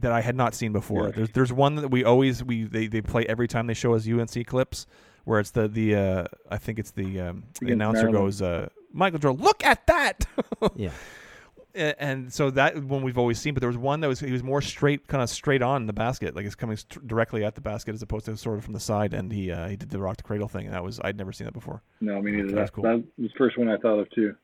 [0.00, 1.06] that I had not seen before.
[1.06, 1.12] Yeah.
[1.16, 4.06] There's there's one that we always we they, they play every time they show us
[4.08, 4.86] UNC clips
[5.24, 8.24] where it's the the uh, I think it's the um, the announcer Maryland.
[8.26, 10.26] goes uh, Michael Jordan, look at that.
[10.76, 14.32] Yeah, and so that one we've always seen, but there was one that was he
[14.32, 17.54] was more straight, kind of straight on the basket, like it's coming st- directly at
[17.54, 19.12] the basket as opposed to sort of from the side.
[19.12, 21.32] And he uh, he did the rock the cradle thing, and that was I'd never
[21.32, 21.82] seen that before.
[22.00, 22.44] No, me neither.
[22.44, 22.84] Okay, that, that's cool.
[22.84, 24.34] that was the first one I thought of too.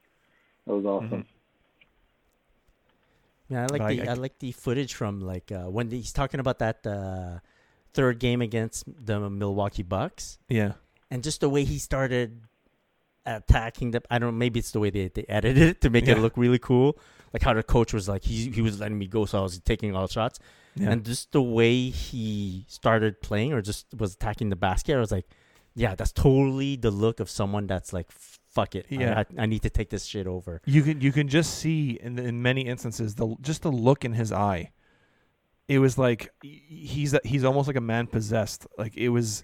[0.66, 1.22] That was awesome.
[1.22, 1.26] Mhm.
[3.52, 3.62] Yeah.
[3.64, 6.40] I like But the I, I- like the footage from like uh, when he's talking
[6.40, 7.38] about that uh,
[7.94, 10.38] third game against the Milwaukee Bucks.
[10.48, 10.72] Yeah,
[11.10, 12.40] and just the way he started
[13.24, 16.06] attacking the I don't know maybe it's the way they, they edited it to make
[16.06, 16.14] Yeah.
[16.14, 16.98] it look really cool
[17.32, 19.60] like how the coach was like he he was letting me go so I was
[19.60, 20.40] taking all shots
[20.74, 20.90] yeah.
[20.90, 25.12] and just the way he started playing or just was attacking the basket I was
[25.12, 25.26] like
[25.76, 28.10] yeah that's totally the look of someone that's like
[28.52, 29.18] fuck it I- Yeah.
[29.38, 32.18] I, I need to take this shit over you can you can just see in
[32.18, 34.70] in many instances the just the look in his eye.
[35.68, 38.66] It was like he's he's almost like a man possessed.
[38.76, 39.42] Like it was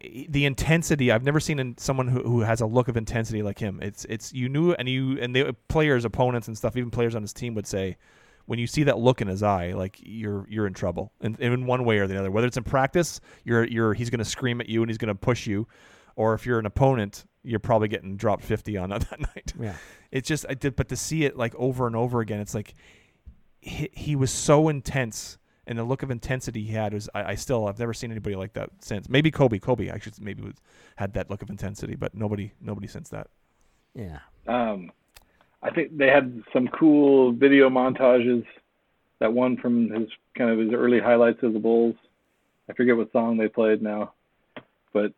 [0.00, 1.12] the intensity.
[1.12, 3.78] I've never seen in someone who, who has a look of intensity like him.
[3.82, 6.76] It's it's you knew and you and the players, opponents, and stuff.
[6.76, 7.96] Even players on his team would say,
[8.46, 11.52] when you see that look in his eye, like you're you're in trouble, and, and
[11.52, 12.30] in one way or the other.
[12.30, 15.08] Whether it's in practice, you're you're he's going to scream at you and he's going
[15.08, 15.68] to push you,
[16.16, 19.76] or if you're an opponent, you're probably getting dropped fifty on that night yeah
[20.10, 22.74] it's just I did, but to see it like over and over again, it's like
[23.60, 27.34] he, he was so intense, and the look of intensity he had was I, I
[27.34, 29.08] still I've never seen anybody like that since.
[29.08, 30.54] Maybe Kobe, Kobe actually maybe was,
[30.96, 33.28] had that look of intensity, but nobody nobody since that.
[33.94, 34.92] yeah Um,
[35.62, 38.46] I think they had some cool video montages.
[39.18, 41.96] That one from his kind of his early highlights of the Bulls.
[42.68, 44.12] I forget what song they played now,
[44.92, 45.12] but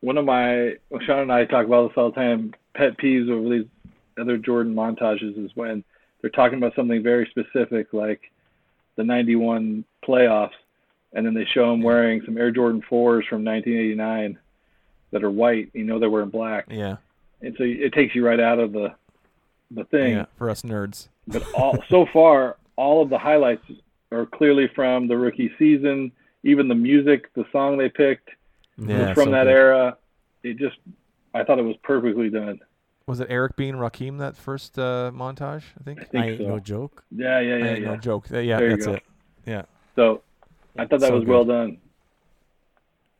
[0.00, 2.54] one of my well, Sean and I talk about this all the time.
[2.74, 3.68] Pet peeves over these
[4.18, 5.84] other Jordan montages is when
[6.20, 8.20] they're talking about something very specific, like
[8.96, 10.50] the '91 playoffs,
[11.12, 14.38] and then they show him wearing some Air Jordan 4s from 1989
[15.12, 15.70] that are white.
[15.74, 16.96] You know they're wearing black Yeah,
[17.42, 18.94] and so it takes you right out of the
[19.70, 20.14] the thing.
[20.14, 21.08] yeah, for us nerds.
[21.28, 23.64] But all so far, all of the highlights
[24.10, 26.12] are clearly from the rookie season.
[26.42, 28.30] Even the music, the song they picked
[28.88, 29.50] Yeah, from so that good.
[29.52, 29.96] era.
[30.42, 30.76] It just,
[31.34, 32.60] I thought it was perfectly done.
[33.06, 33.68] Was it Eric B.
[33.68, 35.64] and Rakim that first uh, montage?
[35.78, 36.00] I think.
[36.00, 36.46] I think I ain't so.
[36.46, 37.88] no joke Yeah, yeah, yeah, ain't yeah.
[37.88, 38.28] No joke.
[38.30, 39.02] Yeah, There that's it.
[39.46, 39.62] Yeah,
[39.96, 40.22] So
[40.78, 41.30] I thought that So was good.
[41.30, 41.78] well done.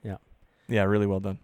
[0.05, 0.17] Yeah.
[0.69, 1.39] Yeah, really well done.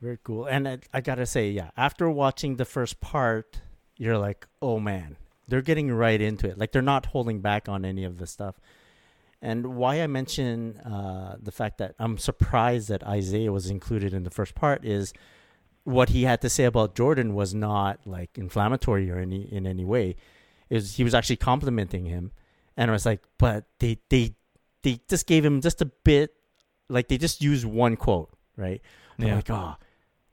[0.00, 0.46] Very cool.
[0.46, 3.60] And I, I gotta say, yeah, after watching the first part,
[3.96, 5.16] you're like, oh man,
[5.48, 6.58] they're getting right into it.
[6.58, 8.56] Like they're not holding back on any of the stuff.
[9.46, 14.24] And why I mention uh, the fact that I'm surprised that Isiah was included in
[14.24, 15.12] the first part is
[15.84, 19.84] what he had to say about Jordan was not like inflammatory or any in any
[19.84, 20.16] way.
[20.68, 22.32] It was, he was actually complimenting him,
[22.76, 24.34] and I was like, but they they
[24.82, 26.34] they just gave him just a bit,
[26.88, 28.80] like they just used one quote, right?
[29.18, 29.76] I'm Yeah, like, oh,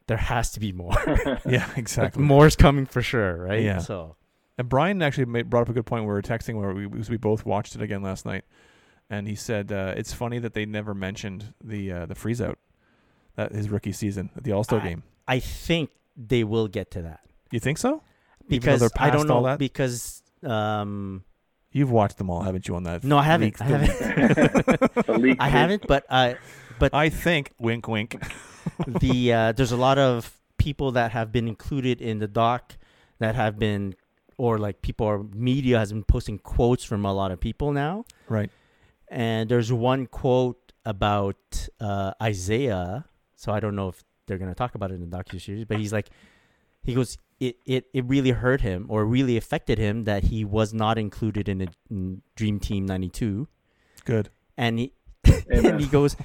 [0.07, 0.95] there has to be more.
[1.45, 2.23] yeah, like, exactly.
[2.23, 3.61] more's coming for sure, right?
[3.61, 3.77] Yeah.
[3.77, 4.15] So
[4.57, 6.05] And Brian actually made, brought up a good point.
[6.05, 8.43] Where we were texting where we we both watched it again last night,
[9.09, 12.57] and he said uh, it's funny that they never mentioned the uh, the freeze out,
[13.35, 15.03] that his rookie season at the All Star game.
[15.27, 18.01] I think they will get to that You think so?
[18.47, 19.59] Because they're I don't past all know that?
[19.59, 21.23] because um
[21.71, 22.75] You've watched them all, haven't you?
[22.75, 23.03] On that?
[23.03, 23.97] no I haven't I haven't
[25.07, 26.35] The I haven't but uh
[26.79, 27.51] but I think.
[27.59, 28.21] Wink, wink.
[28.87, 32.75] the uh, there's a lot of people that have been included in the doc
[33.19, 33.95] that have been
[34.37, 38.05] or like people or media has been posting quotes from a lot of people now
[38.27, 38.49] Right.
[39.13, 43.05] And there's one quote about uh, Isiah.
[43.35, 45.77] So I don't know if they're gonna talk about it in the docu series, but
[45.77, 46.09] he's like,
[46.81, 50.73] he goes, it, it it really hurt him or really affected him that he was
[50.73, 53.47] not included in, a, in Dream Team '92,
[54.05, 54.29] Good.
[54.57, 54.93] and he
[55.49, 56.15] and he goes,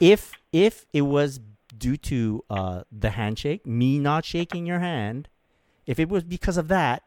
[0.00, 1.40] if if it was
[1.76, 5.28] due to uh, the handshake, me not shaking your hand,
[5.86, 7.04] if it was because of that,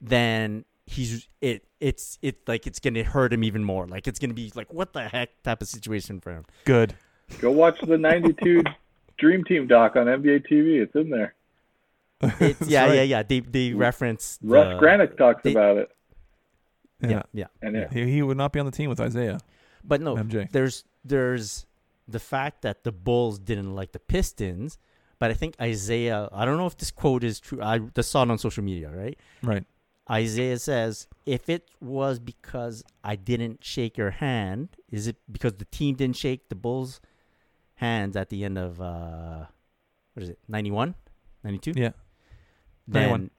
[0.00, 3.86] then he's it it's it like it's gonna hurt him even more.
[3.86, 6.44] Like it's gonna be like what the heck type of situation for him.
[6.64, 6.94] Good.
[7.40, 8.62] Go watch the '92
[9.18, 10.80] Dream Team doc on NBA TV.
[10.82, 11.34] It's in there.
[12.40, 12.94] It's, yeah, right.
[12.94, 13.22] yeah, yeah.
[13.22, 15.90] They they reference Russ the- Granik talks they- about it,
[17.02, 17.46] Yeah, yeah.
[17.60, 19.38] and yeah, He, he would not be on the team with Isiah.
[19.84, 20.50] But no, MJ.
[20.50, 21.66] there's there's
[22.08, 24.78] the fact that the Bulls didn't like the Pistons,
[25.18, 26.28] but I think Isiah.
[26.32, 27.60] I don't know if this quote is true.
[27.62, 29.18] I just saw it on social media, right?
[29.42, 29.64] Right.
[30.10, 35.64] Isiah says, "If it was because I didn't shake your hand, is it because the
[35.66, 37.00] team didn't shake the Bulls'
[37.76, 39.46] hands at the end of uh,
[40.14, 40.94] what is it, 91,
[41.44, 41.72] 92?
[41.76, 41.90] Yeah.
[42.86, 43.30] Then, 91.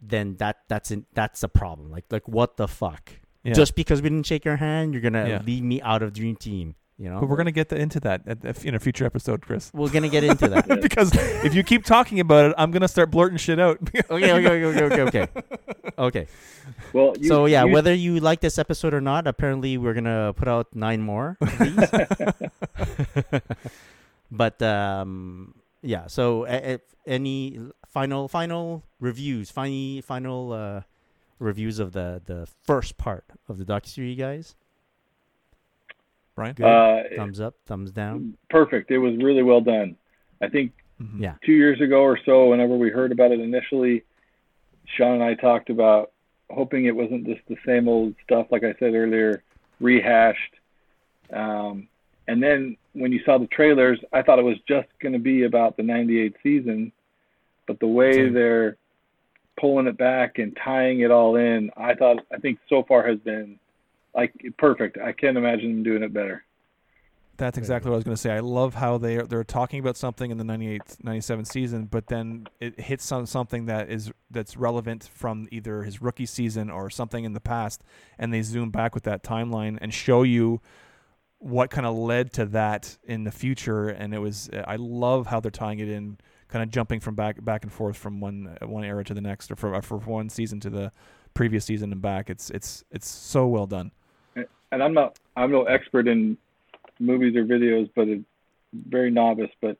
[0.00, 1.90] then that that's in, that's a problem.
[1.90, 3.10] Like like what the fuck?
[3.42, 3.52] Yeah.
[3.54, 5.42] Just because we didn't shake your hand, you're gonna Yeah.
[5.44, 6.76] leave me out of Dream Team.
[6.98, 9.42] You know, But we're gonna get the, into that at, at- in a future episode,
[9.42, 9.70] Chris.
[9.74, 10.66] we're gonna get into that.
[10.82, 11.12] because
[11.44, 13.76] if you keep talking about it, I'm gonna start blurting shit out.
[14.10, 15.28] okay, okay, okay, okay, okay, okay.
[15.98, 16.26] Okay.
[16.94, 20.32] well, you, so yeah, you, whether you like this episode or not, apparently we're gonna
[20.34, 21.90] put out nine more of these.
[24.30, 26.06] but um, yeah.
[26.06, 30.80] So a- a- any final final reviews, final final uh,
[31.38, 34.54] reviews of the the first part of the docuseries, guys.
[36.36, 36.54] Brian.
[36.54, 36.64] Good.
[36.66, 38.36] uh, thumbs up, thumbs down.
[38.50, 38.90] perfect.
[38.92, 39.96] It was really well done.
[40.40, 40.72] I think
[41.02, 41.20] Mhm.
[41.20, 41.34] Yeah.
[41.44, 44.02] two years ago or so, whenever we heard about it initially,
[44.84, 46.12] Sean and I talked about
[46.50, 49.42] hoping it wasn't just the same old stuff, like I said earlier,
[49.80, 50.54] rehashed.
[51.32, 51.88] Um,
[52.28, 55.42] and then when you saw the trailers, I thought it was just going to be
[55.44, 56.92] about the 98 season.
[57.66, 58.32] But the way Same.
[58.32, 58.76] they're
[59.58, 63.18] pulling it back and tying it all in, I thought, I think so far has
[63.20, 63.58] been
[64.16, 64.98] like perfect.
[64.98, 66.44] I can't imagine them doing it better.
[67.36, 68.32] That's exactly what I was going to say.
[68.32, 72.06] I love how they are, they're talking about something in the 98 97 season, but
[72.06, 76.88] then it hits on something that is that's relevant from either his rookie season or
[76.88, 77.82] something in the past,
[78.18, 80.62] and they zoom back with that timeline and show you
[81.38, 83.88] what kind of led to that in the future.
[83.88, 86.16] And it was I love how they're tying it in,
[86.48, 89.50] kind of jumping from back back and forth from one one era to the next,
[89.50, 90.90] or from for one season to the
[91.34, 92.30] previous season and back.
[92.30, 93.92] It's it's it's so well done.
[94.72, 96.36] And I'm not I'm no expert in
[96.98, 98.22] movies or videos, but a
[98.74, 99.50] very novice.
[99.60, 99.76] But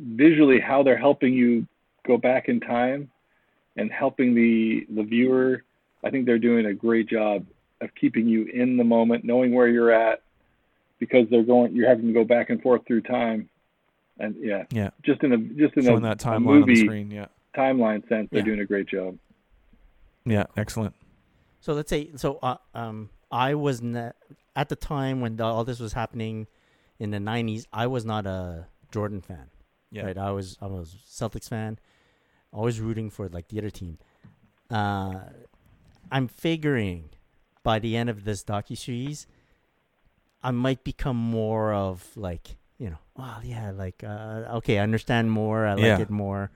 [0.00, 1.66] visually, how they're helping you
[2.06, 3.10] go back in time
[3.76, 5.64] and helping the the viewer,
[6.04, 7.46] I think they're doing a great job
[7.80, 10.22] of keeping you in the moment, knowing where you're at,
[10.98, 13.48] because they're going you're having to go back and forth through time,
[14.18, 16.52] and yeah, Yeah, just in a just in a, showing that a timeline on the
[16.52, 17.10] movie screen.
[17.10, 17.26] Yeah,
[17.56, 18.44] timeline sense, they're Yeah.
[18.44, 19.18] doing a great job.
[20.24, 20.94] yeah, excellent.
[21.60, 22.38] So let's say so.
[22.42, 24.14] Uh, um, I was not
[24.54, 26.46] at the time when the, all this was happening
[26.98, 27.66] in the '90s.
[27.72, 29.50] I was not a Jordan fan.
[29.90, 30.04] Yeah.
[30.06, 30.18] Right.
[30.18, 31.78] I was I was Celtics fan.
[32.52, 33.98] Always rooting for like the other team.
[34.70, 35.20] Uh,
[36.10, 37.10] I'm figuring
[37.62, 39.26] by the end of this docu series,
[40.42, 45.30] I might become more of like you know, well, yeah, like uh, okay, I understand
[45.30, 45.66] more.
[45.66, 46.00] I like Yeah.
[46.00, 46.50] it more.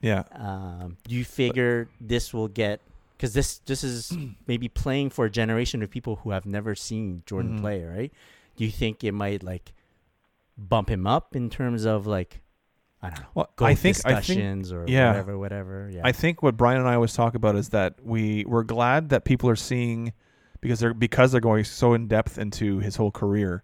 [0.00, 2.80] Yeah, Um, do you figure this will get
[3.16, 7.22] because this this is maybe playing for a generation of people who have never seen
[7.26, 7.60] Jordan Mhm.
[7.60, 8.12] play, right?
[8.56, 9.72] Do you think it might like
[10.56, 12.40] bump him up in terms of like
[13.02, 15.08] I don't know, well, I think I think or yeah.
[15.08, 15.90] whatever, whatever.
[15.92, 19.10] Yeah, I think what Brian and I always talk about is that we we're glad
[19.10, 20.14] that people are seeing
[20.62, 23.62] because they're because they're going so in depth into his whole career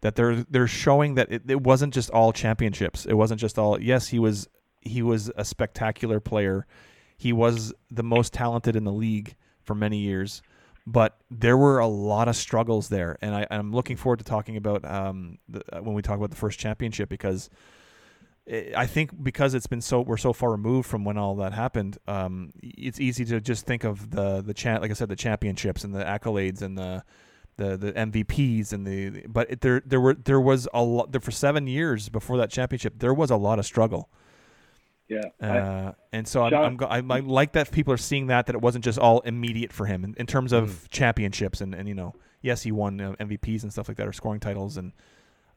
[0.00, 3.06] that they're they're showing that it, it wasn't just all championships.
[3.06, 4.48] It wasn't just all yes, he was
[4.80, 6.66] he was a spectacular player.
[7.24, 10.42] He was the most talented in the league for many years,
[10.86, 14.58] but there were a lot of struggles there, and I, I'm looking forward to talking
[14.58, 17.48] about um, the, when we talk about the first championship because
[18.46, 21.54] I I think because it's been so we're so far removed from when all that
[21.54, 25.16] happened, um, it's easy to just think of the the cha- like I said the
[25.16, 27.04] championships and the accolades and the
[27.56, 31.22] the the MVPs and the but it, there there were there was a lot there
[31.22, 34.10] for seven years before that championship there was a lot of struggle
[35.08, 37.98] Yeah, I, uh, and so I'm, Sean- I'm go- I, I like that people are
[37.98, 40.88] seeing that that it wasn't just all immediate for him in, in terms of Mm.
[40.90, 44.12] championships and, and you know yes he won uh, MVPs and stuff like that or
[44.14, 44.92] scoring titles and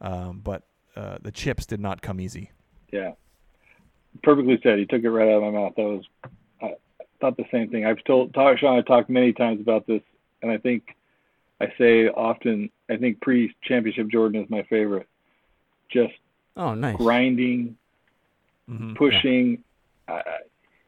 [0.02, 0.64] um, but
[0.96, 2.50] uh, the chips did not come easy.
[2.92, 3.12] Yeah,
[4.22, 4.78] perfectly said.
[4.78, 5.72] He took it right out of my mouth.
[5.76, 6.04] That was,
[6.62, 6.74] I
[7.20, 7.84] thought the same thing.
[7.86, 8.78] I've told talked Sean.
[8.78, 10.02] I talked many times about this,
[10.42, 10.94] and I think
[11.60, 12.70] I say often.
[12.90, 15.06] I think pre-championship Jordan is my favorite.
[15.90, 16.14] Just
[16.56, 16.96] oh nice.
[16.96, 17.76] grinding,
[18.68, 18.96] Mhm.
[18.96, 19.62] pushing.
[20.08, 20.22] I,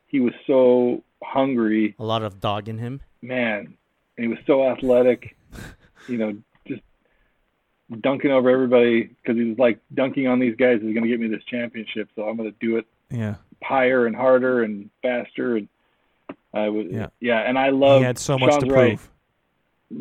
[0.07, 3.01] he was so hungry, A lot of dog in him.
[3.23, 3.75] man,
[4.17, 5.37] and he was so athletic.
[6.09, 6.37] You know,
[6.67, 6.83] just
[8.01, 11.21] dunking over everybody because he was like dunking on these guys is going to get
[11.21, 12.09] me this championship.
[12.17, 13.35] So I'm going to do it Yeah.
[13.63, 15.69] higher and harder and faster and
[16.55, 17.09] I was Yeah.
[17.21, 18.01] yeah, and I love.
[18.01, 18.89] he had so much Sean's to right.
[18.99, 19.11] prove.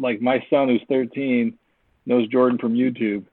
[0.02, 1.58] Like my son, who's 13,
[2.06, 3.26] knows Jordan from YouTube,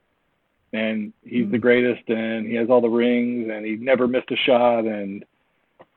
[0.77, 1.51] and he's Hmm.
[1.53, 5.25] the greatest, and he has all the rings, and he never missed a shot, and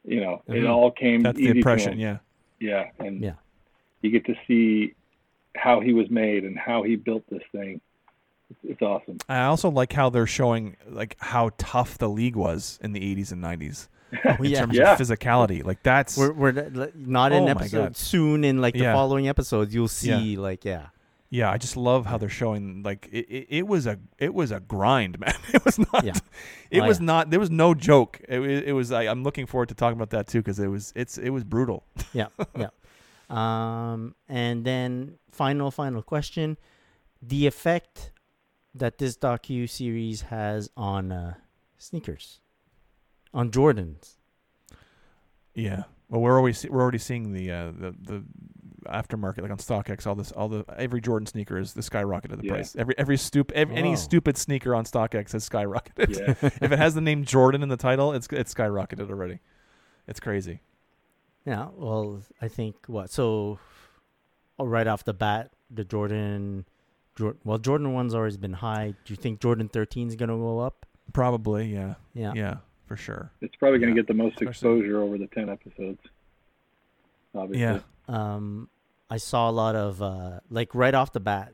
[0.06, 0.70] you know, it Mhm.
[0.70, 1.94] all came That's easy the to impression.
[1.94, 2.00] him.
[2.00, 2.18] Yeah.
[2.60, 3.34] Yeah, and Yeah.
[4.02, 4.94] you get to see
[5.56, 7.82] how he was made and how he built this thing.
[8.50, 9.18] It's, it's awesome.
[9.28, 13.32] I also like how they're showing like how tough the league was in the 80s
[13.32, 13.90] and 90s
[14.26, 14.60] Oh, in yeah.
[14.62, 14.94] terms Yeah.
[14.94, 15.64] of physicality.
[15.64, 16.52] Like that's We're, we're
[16.96, 18.44] not Oh in my episode soon.
[18.44, 18.94] In like the Yeah.
[18.94, 20.20] following episodes, you'll Yeah.
[20.20, 20.88] see like yeah,
[21.30, 21.52] yeah.
[21.52, 24.60] I just love how they're showing like it, it, it was a it was a
[24.60, 25.36] grind, man.
[25.54, 26.04] It was not.
[26.04, 26.14] Yeah.
[26.72, 27.06] It Oh, was yeah.
[27.06, 27.30] not.
[27.32, 28.22] There was no joke.
[28.30, 28.92] It, it was.
[28.92, 30.94] I, I'm looking forward to talking about that too because it was.
[30.96, 31.18] It's.
[31.18, 31.84] It was brutal.
[32.14, 32.28] yeah,
[32.58, 32.70] yeah.
[33.30, 36.58] Um, and then final, final question:
[37.24, 38.12] the effect
[38.76, 41.34] that this docu series has on uh,
[41.80, 42.40] sneakers,
[43.34, 44.18] on Jordans.
[45.56, 45.84] Yeah.
[46.10, 48.24] Well, we're always we're already seeing the uh, the the
[48.88, 50.06] aftermarket like on StockX.
[50.08, 52.54] All this, all the every Jordan sneaker is the skyrocketed the Yeah.
[52.54, 52.76] price.
[52.76, 53.76] Every every stupid ev- Wow.
[53.76, 56.18] any stupid sneaker on StockX has skyrocketed.
[56.18, 56.50] Yeah.
[56.62, 59.40] if it has the name Jordan in the title, it's it's skyrocketed already.
[60.08, 60.62] It's crazy.
[61.46, 61.68] Yeah.
[61.76, 63.60] Well, I think what so.
[64.60, 66.66] oh, right off the bat, the Jordan,
[67.16, 68.94] Jor- well, Jordan one's always been high.
[69.06, 70.86] Do you think Jordan 13 is gonna go up?
[71.14, 72.34] Probably, yeah, Yeah.
[72.36, 73.32] yeah, for sure.
[73.42, 76.00] It's probably going to Yeah, get the most especially- exposure over the 10 episodes.
[77.34, 77.62] Obviously.
[77.64, 77.80] Yeah,
[78.10, 78.70] um,
[79.10, 81.54] I saw a lot of uh, like right off the bat,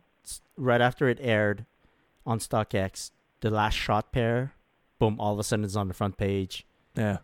[0.57, 1.65] right after it aired
[2.26, 3.11] on StockX,
[3.41, 4.53] the last shot pair,
[4.99, 5.18] boom!
[5.19, 6.65] All of a sudden, it's on the front page.
[6.95, 7.18] yeah,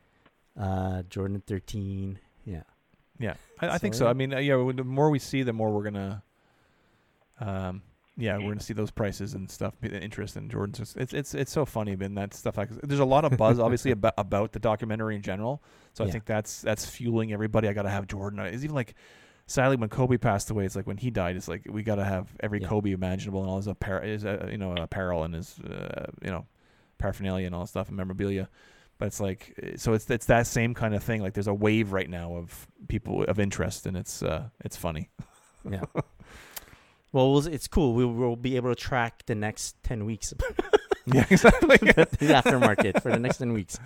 [0.60, 2.64] Uh, Jordan 13, yeah,
[3.20, 3.34] yeah.
[3.60, 4.08] I, I think So, so.
[4.08, 4.56] I mean, uh, yeah.
[4.76, 6.24] The more we see, the more we're gonna,
[7.40, 7.82] um,
[8.22, 9.74] yeah, we're gonna see those prices and stuff.
[9.82, 10.78] The interest in Jordan's.
[10.80, 12.16] Just, it's it's it's so funny, man.
[12.16, 12.58] That stuff.
[12.58, 15.64] Like, there's a lot of buzz, obviously, about about the documentary in general.
[15.94, 17.68] So I think that's that's fueling everybody.
[17.68, 18.40] I gotta have Jordan.
[18.40, 18.96] It's even like.
[19.48, 21.36] Sadly, when Kobe passed away, it's like when he died.
[21.36, 22.70] It's like we gotta have every Yeah.
[22.70, 26.30] Kobe imaginable and all his apparel, his uh, you know apparel and his uh, you
[26.30, 26.46] know
[27.00, 28.48] paraphernalia and all that stuff and memorabilia.
[28.98, 31.22] But it's like uh, so it's it's that same kind of thing.
[31.22, 35.10] Like there's a wave right now of people of interest, and it's uh it's funny.
[35.70, 35.82] yeah.
[37.12, 37.94] well, we'll- it's cool.
[37.94, 40.34] We will be able to track the next 10 weeks,
[41.06, 41.78] yeah, exactly.
[41.78, 43.80] the aftermarket for the next 10 weeks.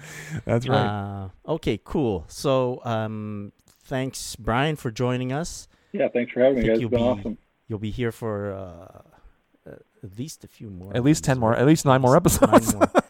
[0.46, 0.78] That's right.
[0.86, 2.26] Uh, okay, cool.
[2.28, 3.52] So, um,
[3.86, 5.68] thanks, Brian, for joining us.
[5.92, 6.80] Yeah, thanks for having me, guys.
[6.80, 7.38] you'll It's been be- awesome.
[7.68, 10.96] You'll be here for uh, uh, at least a few more.
[10.96, 11.56] at least ten more.
[11.56, 12.74] At least nine more episodes.
[12.74, 12.92] Nine more.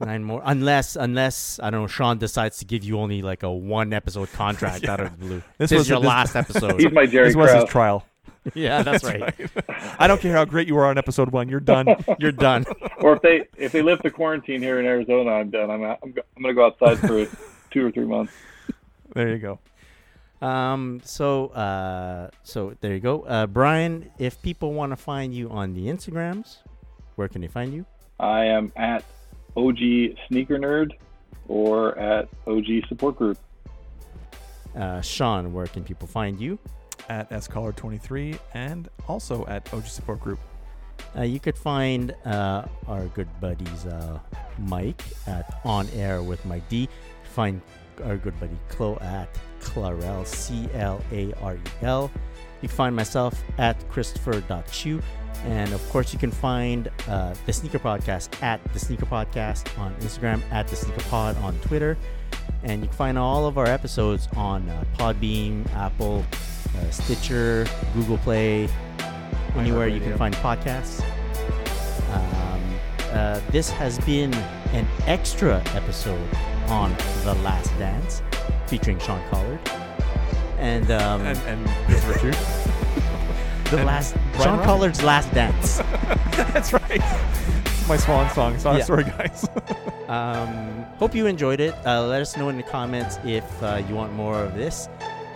[0.00, 0.42] Nine more.
[0.44, 4.30] Unless, unless I don't know, Sean decides to give you only like a one episode
[4.32, 5.42] contract out of the blue.
[5.56, 6.80] This This, is was- your this- last episode.
[6.80, 8.04] He's my Jerry this was his trial.
[8.54, 9.34] yeah, that's, right.
[9.98, 11.48] I don't care how great you are on episode one.
[11.48, 11.86] You're done.
[12.18, 12.66] You're done.
[12.98, 15.70] or if they if they lift the quarantine here in Arizona, I'm done.
[15.70, 17.26] I'm I'm, I'm going to go outside for
[17.70, 18.32] two or three months.
[19.14, 19.58] there you go.
[20.46, 21.00] Um.
[21.04, 24.10] So, uh, so there you go, uh, Brian.
[24.18, 26.58] If people want to find you on the Instagrams,
[27.14, 27.86] where can they find you?
[28.20, 29.04] I am at
[29.56, 29.78] OG
[30.28, 30.92] Sneaker Nerd
[31.48, 33.38] or at OG Support Group.
[34.76, 36.58] Uh, Sean, where can people find you?
[37.08, 40.38] At scaller23 and also at OG Support Group.
[41.16, 44.18] Uh, you could find uh, our good buddies uh,
[44.58, 46.88] Mike at On Air with Mike D.
[47.34, 47.60] Find
[48.04, 49.28] our good buddy Chloe at
[49.60, 52.10] Clarel, C L A R E L.
[52.62, 55.00] You can find myself at Christopher.chu.
[55.44, 59.94] And of course, you can find uh, the Sneaker Podcast at the Sneaker Podcast on
[59.96, 61.98] Instagram, at the Sneaker Pod on Twitter.
[62.62, 66.24] And you can find all of our episodes on uh, Podbean, Apple,
[66.78, 68.68] uh, Stitcher, Google Play,
[69.56, 71.02] anywhere you can find podcasts.
[72.12, 72.60] Um,
[73.12, 74.32] uh, this has been
[74.72, 76.28] an extra episode
[76.68, 76.94] on
[77.24, 78.22] The Last Dance
[78.66, 79.58] featuring Sean Collard.
[80.58, 82.34] And, um, And, and Richard.
[83.70, 84.66] the and last Brian Sean Robbins.
[84.66, 85.76] Collard's Last Dance.
[86.36, 87.00] That's right.
[87.66, 88.58] It's my swan song.
[88.58, 88.84] So, Yeah.
[88.84, 89.46] Sorry, guys.
[90.04, 91.74] Um, hope you enjoyed it.
[91.86, 94.86] Uh, let us know in the comments if uh, you want more of this.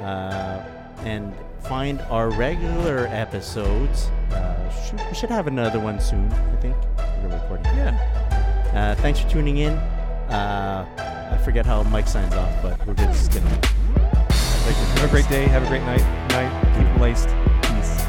[0.02, 0.62] Uh,
[1.04, 4.06] and find our regular episodes.
[4.30, 6.76] Uh, should, we should have another one soon, I think.
[7.22, 7.66] We're recording.
[7.66, 8.64] yeah.
[8.74, 9.72] Uh, thanks for tuning in.
[9.72, 10.86] Uh,
[11.32, 13.48] I forget how Mike signs off, but we're just gonna.
[13.48, 15.44] Have a great day.
[15.44, 16.02] Have a great night.
[16.30, 16.52] Night.
[16.76, 17.28] Keep laced.
[17.62, 18.04] Peace.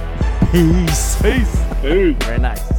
[0.51, 1.21] Peace.
[1.21, 1.81] Peace.
[1.81, 2.25] Peace.
[2.25, 2.78] Very nice.